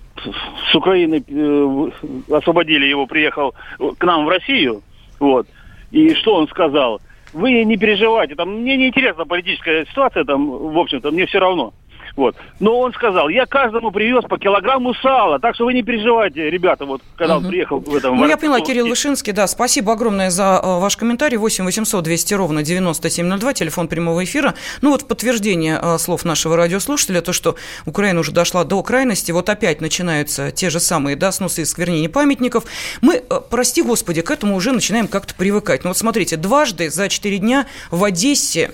с 0.71 0.75
Украины, 0.75 1.23
э, 1.27 1.91
освободили 2.33 2.87
его, 2.87 3.07
приехал 3.07 3.55
к 3.99 4.05
нам 4.05 4.27
в 4.27 4.29
Россию, 4.29 4.83
вот. 5.21 5.47
И 5.93 6.15
что 6.15 6.35
он 6.35 6.49
сказал? 6.49 7.01
Вы 7.37 7.65
не 7.65 7.77
переживайте, 7.77 8.35
там 8.35 8.63
мне 8.63 8.79
не 8.79 8.89
интересна 8.89 9.27
политическая 9.27 9.85
ситуация, 9.85 10.25
там, 10.25 10.49
в 10.49 10.79
общем-то, 10.79 11.11
мне 11.11 11.27
все 11.27 11.39
равно. 11.39 11.75
Вот. 12.17 12.35
Но 12.61 12.79
он 12.81 12.93
сказал, 12.95 13.29
я 13.29 13.45
каждому 13.45 13.91
привез 13.91 14.25
по 14.25 14.39
килограмму 14.39 14.95
сала, 14.95 15.39
так 15.39 15.55
что 15.55 15.67
вы 15.67 15.75
не 15.75 15.83
переживайте, 15.83 16.51
ребята, 16.51 16.87
вот 16.87 17.03
когда 17.17 17.37
угу. 17.37 17.45
он 17.45 17.51
приехал 17.51 17.79
в 17.79 17.95
этом... 17.95 18.17
Ну, 18.17 18.27
я 18.27 18.39
поняла, 18.39 18.61
Кирилл 18.61 18.89
Вышинский, 18.89 19.33
да, 19.33 19.47
спасибо 19.47 19.93
огромное 19.93 20.31
за 20.31 20.61
э, 20.63 20.81
ваш 20.81 20.97
комментарий. 20.97 21.37
8 21.37 21.65
800 21.65 22.03
200 22.03 22.35
ровно 22.35 22.63
9702, 22.63 23.53
телефон 23.53 23.89
прямого 23.89 24.25
эфира. 24.25 24.55
Ну, 24.81 24.93
вот 24.93 25.03
в 25.03 25.07
подтверждение 25.07 25.79
э, 25.81 25.99
слов 25.99 26.25
нашего 26.25 26.57
радиослушателя, 26.57 27.21
то, 27.21 27.35
что 27.35 27.57
Украина 27.85 28.21
уже 28.21 28.33
дошла 28.33 28.65
до 28.65 28.83
крайности, 28.83 29.31
вот 29.33 29.51
опять 29.51 29.83
начинаются 29.83 30.51
те 30.51 30.71
же 30.71 30.81
самые, 30.81 31.17
да, 31.17 31.33
сносы 31.33 31.63
и 31.63 31.65
сквернения 31.67 32.09
памятников. 32.09 32.65
Мы, 33.03 33.17
э, 33.17 33.41
прости 33.51 33.83
господи, 33.83 34.23
к 34.23 34.31
этому 34.31 34.57
уже 34.57 34.73
начинаем 34.73 35.07
как-то 35.07 35.35
привыкать. 35.35 35.85
Ну, 35.85 35.91
вот 35.91 35.99
смотрите, 35.99 36.37
дважды 36.37 36.89
за 36.89 37.11
4 37.11 37.39
дня 37.39 37.67
в 37.91 38.03
Одессе 38.05 38.71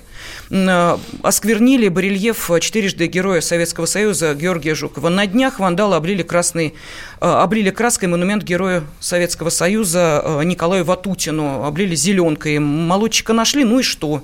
э, 0.51 0.97
осквернили 1.23 1.89
барельеф 1.89 2.51
четырежды 2.61 3.07
героя 3.07 3.32
героя 3.33 3.41
Советского 3.41 3.87
Союза 3.87 4.35
Георгия 4.35 4.75
Жукова. 4.75 5.09
На 5.09 5.27
днях 5.27 5.59
вандалы 5.59 5.97
облили, 5.97 6.23
красный, 6.23 6.75
э, 7.19 7.27
облили 7.27 7.71
краской 7.71 8.07
монумент 8.07 8.43
героя 8.43 8.83
Советского 9.01 9.49
Союза 9.49 10.21
э, 10.23 10.45
Николаю 10.45 10.85
Ватутину, 10.85 11.65
облили 11.65 11.95
зеленкой. 11.95 12.59
Молодчика 12.59 13.33
нашли, 13.33 13.65
ну 13.65 13.79
и 13.79 13.83
что? 13.83 14.23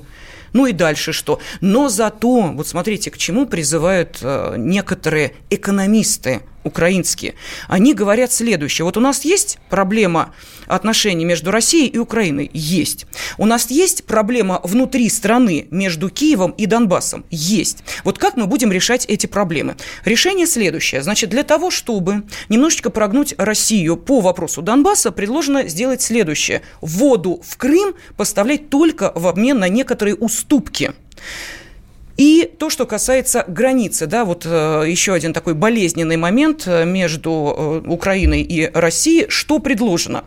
Ну 0.53 0.67
и 0.67 0.73
дальше 0.73 1.15
что? 1.15 1.41
Но 1.63 1.89
зато, 1.89 2.53
вот 2.53 2.69
смотрите, 2.69 3.11
к 3.11 3.17
чему 3.17 3.47
призывают 3.47 4.19
э, 4.21 4.57
некоторые 4.59 5.33
экономисты 5.49 6.43
украинские. 6.69 7.35
Они 7.67 7.95
говорят 7.95 8.33
следующее. 8.33 8.85
Вот 8.85 8.97
у 8.97 9.01
нас 9.01 9.25
есть 9.25 9.59
проблема 9.69 10.33
отношений 10.67 11.25
между 11.25 11.51
Россией 11.51 11.89
и 11.89 11.99
Украиной? 11.99 12.51
Есть. 12.53 13.07
У 13.39 13.47
нас 13.47 13.71
есть 13.71 14.05
проблема 14.05 14.61
внутри 14.63 15.09
страны 15.09 15.67
между 15.71 16.11
Киевом 16.11 16.53
и 16.53 16.67
Донбассом? 16.67 17.25
Есть. 17.31 17.79
Вот 18.05 18.19
как 18.19 18.37
мы 18.37 18.47
будем 18.47 18.71
решать 18.71 19.05
эти 19.07 19.27
проблемы? 19.27 19.77
Решение 20.05 20.47
следующее. 20.47 21.03
Значит, 21.03 21.31
для 21.31 21.43
того, 21.43 21.71
чтобы 21.71 22.23
немножечко 22.49 22.91
прогнуть 22.91 23.35
Россию 23.39 23.97
по 23.97 24.21
вопросу 24.21 24.63
Донбасса, 24.63 25.11
предложено 25.11 25.67
сделать 25.67 26.03
следующее. 26.03 26.63
Воду 26.81 27.43
в 27.45 27.57
Крым 27.57 27.95
поставлять 28.17 28.71
только 28.71 29.13
в 29.15 29.27
обмен 29.27 29.59
на 29.59 29.69
некоторые 29.69 30.15
уступки. 30.15 30.93
И 32.19 32.51
то, 32.59 32.69
что 32.69 32.85
касается 32.85 33.45
границы, 33.47 34.07
да, 34.07 34.25
вот 34.25 34.45
э, 34.45 34.85
еще 34.89 35.15
один 35.15 35.33
такой 35.33 35.55
болезненный 35.55 36.17
момент 36.17 36.65
э, 36.67 36.85
между 36.85 37.83
э, 37.87 37.89
Украиной 37.89 38.43
и 38.43 38.69
Россией. 38.75 39.27
Что 39.29 39.61
предложено? 39.61 40.25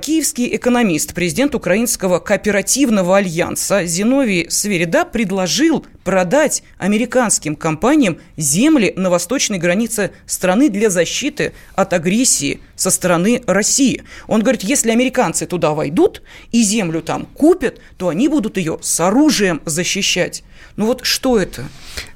Киевский 0.00 0.54
экономист, 0.54 1.14
президент 1.14 1.56
Украинского 1.56 2.20
кооперативного 2.20 3.16
альянса 3.16 3.84
Зиновий 3.86 4.48
Сверида 4.48 5.04
предложил 5.04 5.84
продать 6.06 6.62
американским 6.78 7.56
компаниям 7.56 8.18
земли 8.36 8.92
на 8.96 9.10
восточной 9.10 9.58
границе 9.58 10.12
страны 10.24 10.70
для 10.70 10.88
защиты 10.88 11.52
от 11.74 11.92
агрессии 11.92 12.60
со 12.76 12.90
стороны 12.90 13.42
России. 13.48 14.04
Он 14.28 14.40
говорит, 14.40 14.62
если 14.62 14.92
американцы 14.92 15.46
туда 15.46 15.74
войдут 15.74 16.22
и 16.52 16.62
землю 16.62 17.02
там 17.02 17.26
купят, 17.26 17.80
то 17.98 18.08
они 18.08 18.28
будут 18.28 18.56
ее 18.56 18.78
с 18.82 19.00
оружием 19.00 19.60
защищать. 19.64 20.44
Ну 20.76 20.86
вот 20.86 21.04
что 21.04 21.40
это? 21.40 21.64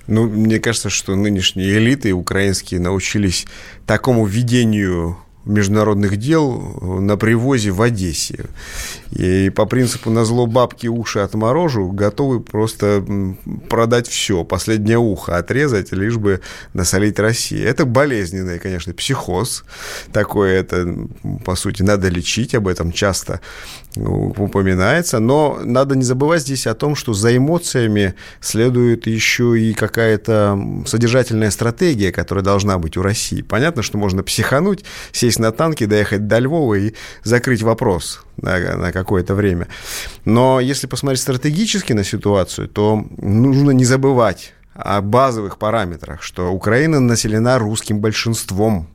Ну, 0.06 0.28
мне 0.28 0.60
кажется, 0.60 0.88
что 0.88 1.16
нынешние 1.16 1.76
элиты 1.78 2.12
украинские 2.12 2.78
научились 2.78 3.46
такому 3.86 4.24
ведению 4.24 5.18
международных 5.44 6.16
дел 6.16 6.60
на 6.80 7.16
привозе 7.16 7.70
в 7.70 7.82
Одессе. 7.82 8.44
И 9.12 9.50
по 9.50 9.66
принципу 9.66 10.10
на 10.10 10.24
зло 10.24 10.46
бабки 10.46 10.86
уши 10.86 11.18
отморожу, 11.18 11.90
готовы 11.90 12.40
просто 12.40 13.04
продать 13.68 14.06
все, 14.06 14.44
последнее 14.44 14.98
ухо 14.98 15.36
отрезать, 15.36 15.92
лишь 15.92 16.16
бы 16.16 16.40
насолить 16.74 17.18
России. 17.18 17.60
Это 17.60 17.84
болезненный, 17.84 18.60
конечно, 18.60 18.94
психоз. 18.94 19.64
Такое 20.12 20.60
это, 20.60 20.86
по 21.44 21.56
сути, 21.56 21.82
надо 21.82 22.08
лечить, 22.08 22.54
об 22.54 22.68
этом 22.68 22.92
часто 22.92 23.40
упоминается. 23.96 25.18
Но 25.18 25.58
надо 25.62 25.96
не 25.96 26.04
забывать 26.04 26.42
здесь 26.42 26.66
о 26.68 26.74
том, 26.74 26.94
что 26.94 27.12
за 27.12 27.36
эмоциями 27.36 28.14
следует 28.40 29.06
еще 29.08 29.58
и 29.60 29.74
какая-то 29.74 30.58
содержательная 30.86 31.50
стратегия, 31.50 32.12
которая 32.12 32.44
должна 32.44 32.78
быть 32.78 32.96
у 32.96 33.02
России. 33.02 33.42
Понятно, 33.42 33.82
что 33.82 33.98
можно 33.98 34.22
психануть, 34.22 34.84
сесть 35.10 35.40
на 35.40 35.50
танки, 35.50 35.86
доехать 35.86 36.28
до 36.28 36.38
Львова 36.38 36.74
и 36.74 36.94
закрыть 37.24 37.62
вопрос 37.62 38.24
на, 38.36 38.76
на 38.76 38.92
какое-то 39.00 39.34
время. 39.34 39.68
Но 40.24 40.60
если 40.60 40.86
посмотреть 40.86 41.20
стратегически 41.20 41.92
на 41.92 42.04
ситуацию, 42.04 42.68
то 42.68 43.04
нужно 43.18 43.72
не 43.72 43.84
забывать 43.84 44.54
о 44.74 45.00
базовых 45.00 45.58
параметрах, 45.58 46.22
что 46.22 46.52
Украина 46.52 47.00
населена 47.00 47.58
русским 47.58 48.00
большинством, 48.00 48.88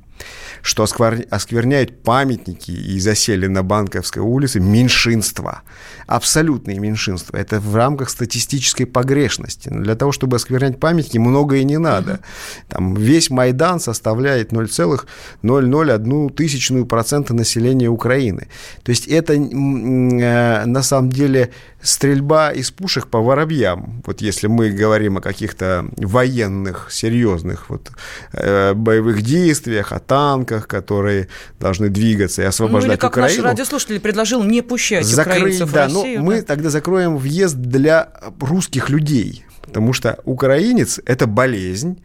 что 0.65 0.83
оскверняют 0.83 2.01
памятники 2.01 2.71
и 2.71 2.99
засели 2.99 3.45
на 3.45 3.61
Банковской 3.61 4.23
улице 4.23 4.59
меньшинства, 4.59 5.61
абсолютные 6.07 6.79
меньшинства. 6.79 7.37
Это 7.37 7.59
в 7.59 7.75
рамках 7.75 8.09
статистической 8.09 8.87
погрешности. 8.87 9.69
Но 9.69 9.83
для 9.83 9.95
того, 9.95 10.11
чтобы 10.11 10.37
осквернять 10.37 10.79
памятники, 10.79 11.19
многое 11.19 11.63
не 11.63 11.77
надо. 11.77 12.19
Там 12.67 12.95
весь 12.95 13.29
Майдан 13.29 13.79
составляет 13.79 14.51
0,001 14.51 16.29
тысячную 16.29 16.87
процента 16.87 17.35
населения 17.35 17.89
Украины. 17.89 18.47
То 18.83 18.89
есть 18.89 19.07
это 19.07 19.33
э, 19.33 20.65
на 20.65 20.81
самом 20.81 21.11
деле 21.11 21.51
стрельба 21.85 22.51
из 22.51 22.71
пушек 22.71 23.07
по 23.07 23.19
воробьям. 23.19 24.01
Вот 24.05 24.21
если 24.21 24.47
мы 24.47 24.71
говорим 24.71 25.17
о 25.17 25.21
каких-то 25.21 25.85
военных, 25.97 26.87
серьезных 26.91 27.69
вот, 27.69 27.91
э, 28.33 28.73
боевых 28.73 29.21
действиях, 29.21 29.91
о 29.91 29.99
танках, 29.99 30.54
которые 30.61 31.27
должны 31.59 31.89
двигаться 31.89 32.41
и 32.41 32.45
освобождать 32.45 32.87
ну, 32.87 32.93
или 32.93 32.99
как 32.99 33.11
Украину. 33.11 33.43
наш 33.43 33.51
радиослушатель 33.51 33.99
предложил 33.99 34.43
не 34.43 34.61
пущать 34.61 35.05
закрыть, 35.05 35.37
украинцев 35.37 35.71
да, 35.71 35.87
в 35.87 35.93
Россию. 35.93 36.19
Но 36.19 36.25
да. 36.25 36.35
мы 36.35 36.41
тогда 36.41 36.69
закроем 36.69 37.17
въезд 37.17 37.55
для 37.55 38.09
русских 38.39 38.89
людей, 38.89 39.45
потому 39.61 39.93
что 39.93 40.19
украинец– 40.25 40.99
это 41.05 41.27
болезнь, 41.27 41.99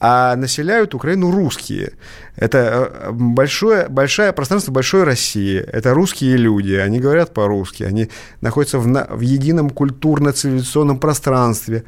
а 0.00 0.34
населяют 0.34 0.94
Украину 0.94 1.30
русские. 1.30 1.92
Это 2.34 2.90
э, 2.90 3.10
большое, 3.12 3.86
большое 3.88 4.32
пространство 4.32 4.72
большой 4.72 5.04
России. 5.04 5.58
Это 5.58 5.92
русские 5.92 6.38
люди, 6.38 6.72
они 6.72 7.00
говорят 7.00 7.34
по-русски, 7.34 7.82
они 7.82 8.08
находятся 8.40 8.78
в, 8.78 8.86
в 8.86 9.20
едином 9.20 9.68
культурно-цивилизационном 9.68 10.98
пространстве 10.98 11.84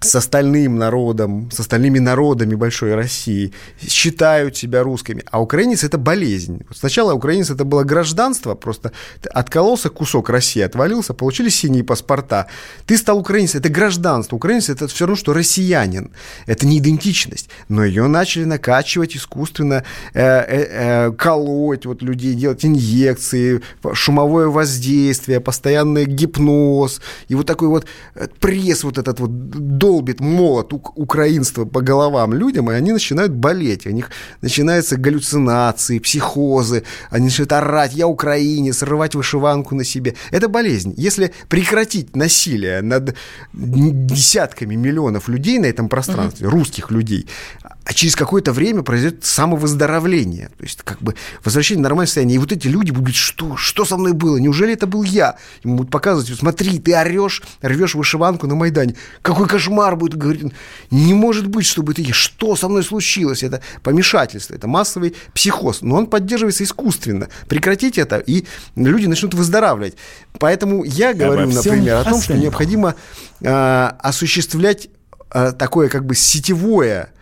с 0.00 0.14
остальным 0.14 0.76
народом, 0.76 1.50
с 1.50 1.60
остальными 1.60 1.98
народами 1.98 2.54
большой 2.54 2.94
России, 2.94 3.52
считают 3.80 4.56
себя 4.56 4.82
русскими. 4.82 5.22
А 5.30 5.40
украинец– 5.40 5.84
это 5.84 5.98
болезнь. 5.98 6.62
Сначала 6.74 7.14
украинец– 7.14 7.50
это 7.50 7.64
было 7.64 7.84
гражданство, 7.84 8.54
просто 8.54 8.92
откололся 9.32 9.88
кусок 9.88 10.30
России, 10.30 10.62
отвалился, 10.62 11.14
получили 11.14 11.48
синие 11.48 11.84
паспорта. 11.84 12.46
Ты 12.86 12.96
стал 12.98 13.18
украинцем– 13.18 13.60
это 13.60 13.68
гражданство. 13.68 14.36
Украинец– 14.36 14.68
это 14.70 14.86
все 14.86 15.06
равно, 15.06 15.16
что 15.16 15.32
россиянин. 15.32 16.10
Это 16.46 16.66
не 16.66 16.78
идентичность. 16.78 17.48
Но 17.68 17.84
ее 17.84 18.06
начали 18.06 18.44
накачивать 18.44 19.16
искусственно, 19.16 19.84
э, 20.14 20.22
э, 20.22 20.66
э, 21.08 21.12
колоть 21.12 21.86
вот 21.86 22.02
людей, 22.02 22.34
делать 22.34 22.64
инъекции, 22.64 23.62
шумовое 23.92 24.48
воздействие, 24.48 25.40
постоянный 25.40 26.04
гипноз. 26.04 27.00
И 27.28 27.34
вот 27.34 27.46
такой 27.46 27.68
вот 27.68 27.86
пресс 28.40 28.84
вот 28.84 28.98
этот 28.98 29.20
вот 29.20 29.30
долбит 29.86 30.20
молот 30.20 30.72
украинства 30.72 31.64
по 31.64 31.80
головам 31.80 32.34
людям, 32.34 32.70
и 32.70 32.74
они 32.74 32.90
начинают 32.90 33.32
болеть. 33.32 33.86
У 33.86 33.90
них 33.90 34.10
начинаются 34.42 34.96
галлюцинации, 34.96 36.00
психозы, 36.00 36.82
они 37.10 37.26
начинают 37.26 37.52
орать 37.52 37.94
«я 37.94 38.08
украинец», 38.08 38.82
рвать 38.82 39.14
вышиванку 39.14 39.76
на 39.76 39.84
себе. 39.84 40.16
Это 40.32 40.48
болезнь. 40.48 40.92
Если 40.96 41.32
прекратить 41.48 42.16
насилие 42.16 42.82
над 42.82 43.14
десятками 43.52 44.74
миллионов 44.74 45.28
людей 45.28 45.58
на 45.60 45.66
этом 45.66 45.88
пространстве, 45.88 46.48
угу. 46.48 46.56
русских 46.56 46.90
людей, 46.90 47.28
а 47.86 47.92
через 47.92 48.16
какое-то 48.16 48.52
время 48.52 48.82
произойдет 48.82 49.24
самовыздоровление. 49.24 50.48
То 50.58 50.64
есть, 50.64 50.82
как 50.82 51.00
бы, 51.00 51.14
возвращение 51.44 51.82
в 51.82 51.84
нормальное 51.84 52.06
состояние. 52.06 52.34
И 52.34 52.38
вот 52.38 52.50
эти 52.50 52.66
люди 52.66 52.90
будут 52.90 53.04
говорить, 53.04 53.16
что, 53.16 53.56
что 53.56 53.84
со 53.84 53.96
мной 53.96 54.12
было? 54.12 54.38
Неужели 54.38 54.72
это 54.72 54.88
был 54.88 55.04
я? 55.04 55.36
Ему 55.62 55.76
будут 55.76 55.92
показывать, 55.92 56.36
смотри, 56.36 56.80
ты 56.80 56.96
орешь, 56.96 57.44
рвешь 57.62 57.94
вышиванку 57.94 58.48
на 58.48 58.56
Майдане. 58.56 58.96
Какой 59.22 59.46
кошмар 59.46 59.94
будет, 59.94 60.18
говорит. 60.18 60.52
Не 60.90 61.14
может 61.14 61.46
быть, 61.46 61.64
чтобы 61.64 61.94
ты, 61.94 62.12
что 62.12 62.56
со 62.56 62.68
мной 62.68 62.82
случилось? 62.82 63.44
Это 63.44 63.62
помешательство, 63.84 64.54
это 64.54 64.66
массовый 64.66 65.14
психоз. 65.32 65.80
Но 65.82 65.94
он 65.94 66.08
поддерживается 66.08 66.64
искусственно. 66.64 67.28
Прекратить 67.46 67.98
это, 67.98 68.18
и 68.18 68.46
люди 68.74 69.06
начнут 69.06 69.32
выздоравливать. 69.34 69.94
Поэтому 70.40 70.82
я 70.82 71.14
говорю, 71.14 71.48
например, 71.52 71.98
о 71.98 72.04
том, 72.04 72.20
что 72.20 72.34
необходимо 72.34 72.96
э, 73.42 73.90
осуществлять 74.00 74.88
э, 75.30 75.52
такое 75.52 75.88
как 75.88 76.04
бы 76.04 76.16
сетевое 76.16 77.12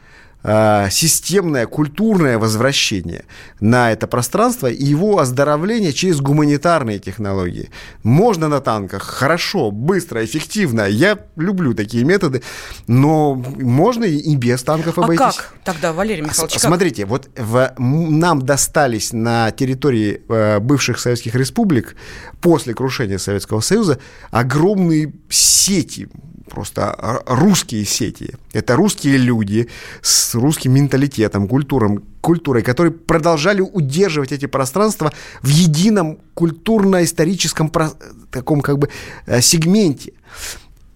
системное 0.45 1.67
культурное 1.67 2.39
возвращение 2.39 3.25
на 3.61 3.93
это 3.93 4.07
пространство 4.07 4.67
и 4.67 4.85
его 4.85 5.19
оздоровление 5.19 5.93
через 5.93 6.21
гуманитарные 6.21 6.99
технологии. 6.99 7.71
Можно 8.03 8.49
на 8.49 8.61
танках, 8.61 9.03
хорошо, 9.03 9.71
быстро, 9.71 10.25
эффективно. 10.25 10.83
Я 10.83 11.19
люблю 11.37 11.73
такие 11.75 12.05
методы, 12.05 12.43
но 12.87 13.35
можно 13.35 14.05
и 14.05 14.37
без 14.37 14.63
танков 14.63 14.99
обойтись. 14.99 15.21
А 15.21 15.33
как 15.33 15.55
тогда, 15.65 15.93
Валерий 15.93 16.23
Михайлович? 16.23 16.59
Смотрите, 16.59 17.07
вот 17.07 17.31
в, 17.37 17.75
нам 17.79 18.43
достались 18.43 19.13
на 19.13 19.51
территории 19.51 20.23
э, 20.29 20.59
бывших 20.61 20.99
советских 20.99 21.35
республик 21.35 21.97
после 22.41 22.75
крушения 22.75 23.19
Советского 23.19 23.61
Союза 23.61 23.99
огромные 24.31 25.13
сети 25.31 26.09
просто 26.49 27.23
русские 27.27 27.85
сети. 27.85 28.35
Это 28.53 28.77
русские 28.77 29.17
люди 29.17 29.69
с 30.03 30.35
русским 30.35 30.73
менталитетом, 30.73 31.49
культуром, 31.49 32.03
культурой, 32.21 32.63
которые 32.63 32.93
продолжали 32.93 33.61
удерживать 33.61 34.33
эти 34.33 34.47
пространства 34.47 35.13
в 35.43 35.49
едином 35.49 36.19
культурно-историческом 36.35 37.71
таком 38.31 38.61
как 38.61 38.79
бы 38.79 38.89
э, 39.27 39.41
сегменте. 39.41 40.13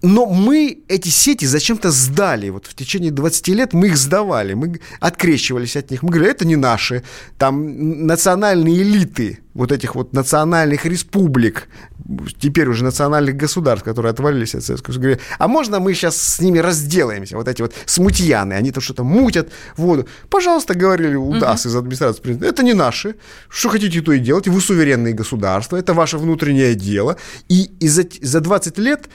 Но 0.01 0.25
мы 0.25 0.83
эти 0.87 1.09
сети 1.09 1.45
зачем-то 1.45 1.91
сдали. 1.91 2.49
Вот 2.49 2.67
в 2.67 2.73
течение 2.73 3.11
20 3.11 3.47
лет 3.49 3.73
мы 3.73 3.87
их 3.87 3.97
сдавали, 3.97 4.53
мы 4.53 4.79
открещивались 4.99 5.75
от 5.75 5.91
них. 5.91 6.03
Мы 6.03 6.09
говорили, 6.09 6.31
это 6.31 6.45
не 6.45 6.55
наши. 6.55 7.03
Там 7.37 8.07
национальные 8.07 8.81
элиты 8.81 9.39
вот 9.53 9.71
этих 9.71 9.95
вот 9.95 10.13
национальных 10.13 10.85
республик, 10.85 11.67
теперь 12.39 12.69
уже 12.69 12.83
национальных 12.83 13.35
государств, 13.35 13.83
которые 13.83 14.11
отвалились 14.11 14.55
от 14.55 14.63
Советского 14.63 14.93
Союза, 14.93 14.99
говорили, 15.01 15.21
а 15.37 15.47
можно 15.47 15.79
мы 15.79 15.93
сейчас 15.93 16.15
с 16.15 16.39
ними 16.39 16.59
разделаемся, 16.59 17.35
вот 17.35 17.47
эти 17.47 17.61
вот 17.61 17.73
смутьяны, 17.85 18.53
они 18.53 18.71
то 18.71 18.79
что-то 18.79 19.03
мутят 19.03 19.49
воду. 19.75 20.07
Пожалуйста, 20.29 20.75
говорили 20.75 21.15
у 21.15 21.37
ДАС 21.37 21.65
из 21.65 21.75
администрации 21.75 22.21
президента, 22.21 22.47
это 22.47 22.63
не 22.63 22.73
наши, 22.73 23.15
что 23.49 23.69
хотите, 23.69 24.01
то 24.01 24.13
и 24.13 24.19
делайте, 24.19 24.49
вы 24.49 24.61
суверенные 24.61 25.13
государства, 25.13 25.75
это 25.75 25.93
ваше 25.93 26.17
внутреннее 26.17 26.75
дело. 26.75 27.17
И 27.49 27.69
за, 27.81 28.05
за 28.21 28.39
20 28.39 28.77
лет 28.77 29.09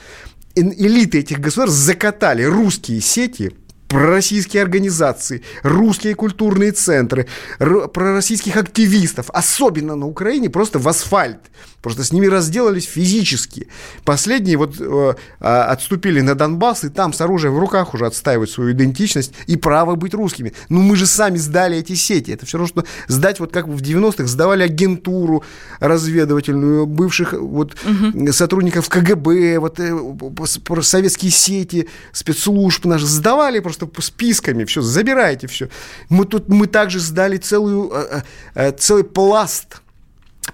элиты 0.55 1.19
этих 1.19 1.39
государств 1.39 1.77
закатали 1.77 2.43
русские 2.43 3.01
сети 3.01 3.53
пророссийские 3.87 4.63
организации, 4.63 5.43
русские 5.63 6.15
культурные 6.15 6.71
центры, 6.71 7.27
пророссийских 7.59 8.57
активистов, 8.57 9.29
особенно 9.29 9.95
на 9.95 10.07
Украине, 10.07 10.49
просто 10.49 10.79
в 10.79 10.87
асфальт. 10.87 11.39
Просто 11.85 12.03
с 12.03 12.11
ними 12.11 12.25
разделались 12.25 12.85
физически. 12.85 13.67
Последние 14.05 14.57
вот 14.57 14.77
э, 14.79 15.13
а, 15.39 15.65
отступили 15.65 16.19
на 16.19 16.33
Донбасс, 16.33 16.83
и 16.83 16.89
там 16.89 17.13
с 17.13 17.21
оружием 17.21 17.53
в 17.53 17.59
руках 17.59 17.93
уже 17.93 18.07
отстаивают 18.07 18.49
свою 18.49 18.71
идентичность 18.71 19.33
и 19.45 19.55
право 19.55 19.93
быть 19.93 20.15
русскими. 20.15 20.53
Ну, 20.69 20.81
мы 20.81 20.95
же 20.95 21.05
сами 21.05 21.37
сдали 21.37 21.77
эти 21.77 21.93
сети. 21.93 22.31
Это 22.31 22.47
все 22.47 22.57
равно, 22.57 22.69
что 22.69 22.85
сдать, 23.07 23.39
вот 23.39 23.51
как 23.51 23.67
в 23.67 23.79
90-х 23.83 24.25
сдавали 24.25 24.63
агентуру 24.63 25.43
разведывательную 25.79 26.87
бывших 26.87 27.33
вот 27.33 27.75
угу. 27.85 28.31
сотрудников 28.31 28.89
КГБ, 28.89 29.59
вот 29.59 29.79
э, 29.79 30.81
советские 30.81 31.29
сети, 31.29 31.87
спецслужб 32.13 32.85
наши 32.85 33.05
сдавали 33.05 33.59
просто 33.59 33.87
списками, 33.99 34.63
все, 34.63 34.81
забирайте 34.81 35.45
все. 35.45 35.69
Мы 36.09 36.25
тут, 36.25 36.49
мы 36.49 36.65
также 36.65 36.99
сдали 36.99 37.37
целую, 37.37 37.91
э, 37.93 38.21
э, 38.55 38.71
целый 38.71 39.03
пласт 39.03 39.83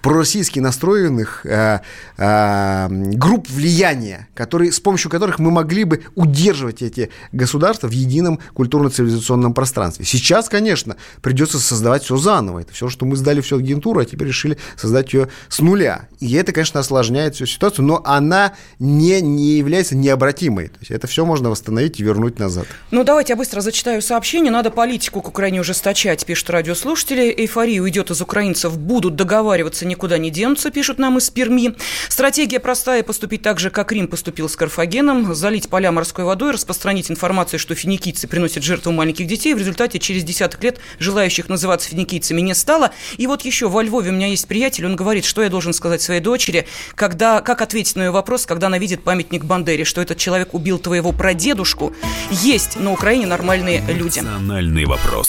пророссийски 0.02 0.58
настроенных 0.58 1.46
э, 1.46 1.80
э, 2.18 2.88
групп 2.90 3.48
влияния, 3.48 4.28
которые, 4.34 4.72
с 4.72 4.80
помощью 4.80 5.10
которых 5.10 5.38
мы 5.38 5.50
могли 5.50 5.84
бы 5.84 6.02
удерживать 6.14 6.82
эти 6.82 7.10
государства 7.30 7.86
в 7.86 7.92
едином 7.92 8.40
культурно-цивилизационном 8.54 9.54
пространстве. 9.54 10.04
Сейчас, 10.04 10.48
конечно, 10.48 10.96
придется 11.22 11.58
создавать 11.58 12.02
все 12.02 12.16
заново. 12.16 12.60
Это 12.60 12.72
все, 12.72 12.88
что 12.88 13.06
мы 13.06 13.16
сдали 13.16 13.40
всю 13.40 13.58
агентуру, 13.58 14.00
а 14.00 14.04
теперь 14.04 14.28
решили 14.28 14.58
создать 14.76 15.12
ее 15.12 15.28
с 15.48 15.60
нуля. 15.60 16.08
И 16.18 16.32
это, 16.34 16.52
конечно, 16.52 16.80
осложняет 16.80 17.36
всю 17.36 17.46
ситуацию, 17.46 17.84
но 17.84 18.02
она 18.04 18.54
не, 18.78 19.20
не 19.20 19.56
является 19.56 19.96
необратимой. 19.96 20.68
То 20.68 20.78
есть 20.80 20.90
это 20.90 21.06
все 21.06 21.24
можно 21.24 21.50
восстановить 21.50 22.00
и 22.00 22.02
вернуть 22.02 22.38
назад. 22.38 22.66
Ну, 22.90 23.04
давайте 23.04 23.34
я 23.34 23.36
быстро 23.36 23.60
зачитаю 23.60 24.02
сообщение. 24.02 24.50
Надо 24.50 24.70
политику 24.70 25.22
к 25.22 25.28
Украине 25.28 25.60
ужесточать, 25.60 26.26
пишут 26.26 26.50
радиослушатели. 26.50 27.32
Эйфория 27.36 27.80
уйдет 27.80 28.10
из 28.10 28.20
украинцев, 28.20 28.76
будут 28.76 29.14
договариваться 29.14 29.86
никуда 29.92 30.18
не 30.18 30.30
денутся, 30.30 30.70
пишут 30.70 30.98
нам 30.98 31.18
из 31.18 31.30
Перми. 31.30 31.74
Стратегия 32.08 32.58
простая– 32.60 33.02
поступить 33.04 33.42
так 33.42 33.60
же, 33.60 33.70
как 33.70 33.92
Рим 33.92 34.08
поступил 34.08 34.48
с 34.48 34.56
Карфагеном, 34.56 35.34
залить 35.34 35.68
поля 35.68 35.92
морской 35.92 36.24
водой, 36.24 36.52
распространить 36.52 37.10
информацию, 37.10 37.60
что 37.60 37.74
финикийцы 37.74 38.26
приносят 38.26 38.62
жертву 38.62 38.92
маленьких 38.92 39.26
детей. 39.26 39.54
В 39.54 39.58
результате 39.58 39.98
через 39.98 40.24
десяток 40.24 40.62
лет 40.64 40.80
желающих 40.98 41.48
называться 41.48 41.88
финикийцами 41.88 42.40
не 42.40 42.54
стало. 42.54 42.90
И 43.18 43.26
вот 43.26 43.42
еще 43.42 43.68
во 43.68 43.82
Львове 43.82 44.10
у 44.10 44.14
меня 44.14 44.28
есть 44.28 44.48
приятель, 44.48 44.86
он 44.86 44.96
говорит, 44.96 45.24
что 45.24 45.42
я 45.42 45.48
должен 45.48 45.72
сказать 45.72 46.02
своей 46.02 46.20
дочери, 46.20 46.66
когда, 46.94 47.40
как 47.40 47.60
ответить 47.60 47.96
на 47.96 48.04
ее 48.04 48.10
вопрос, 48.10 48.46
когда 48.46 48.68
она 48.68 48.78
видит 48.78 49.04
памятник 49.04 49.44
Бандере, 49.44 49.84
что 49.84 50.00
этот 50.00 50.18
человек 50.18 50.54
убил 50.54 50.78
твоего 50.78 51.12
прадедушку. 51.12 51.92
Есть 52.30 52.80
на 52.80 52.92
Украине 52.92 53.26
нормальные 53.26 53.82
люди. 53.88 54.20
Национальный 54.20 54.86
вопрос. 54.86 55.28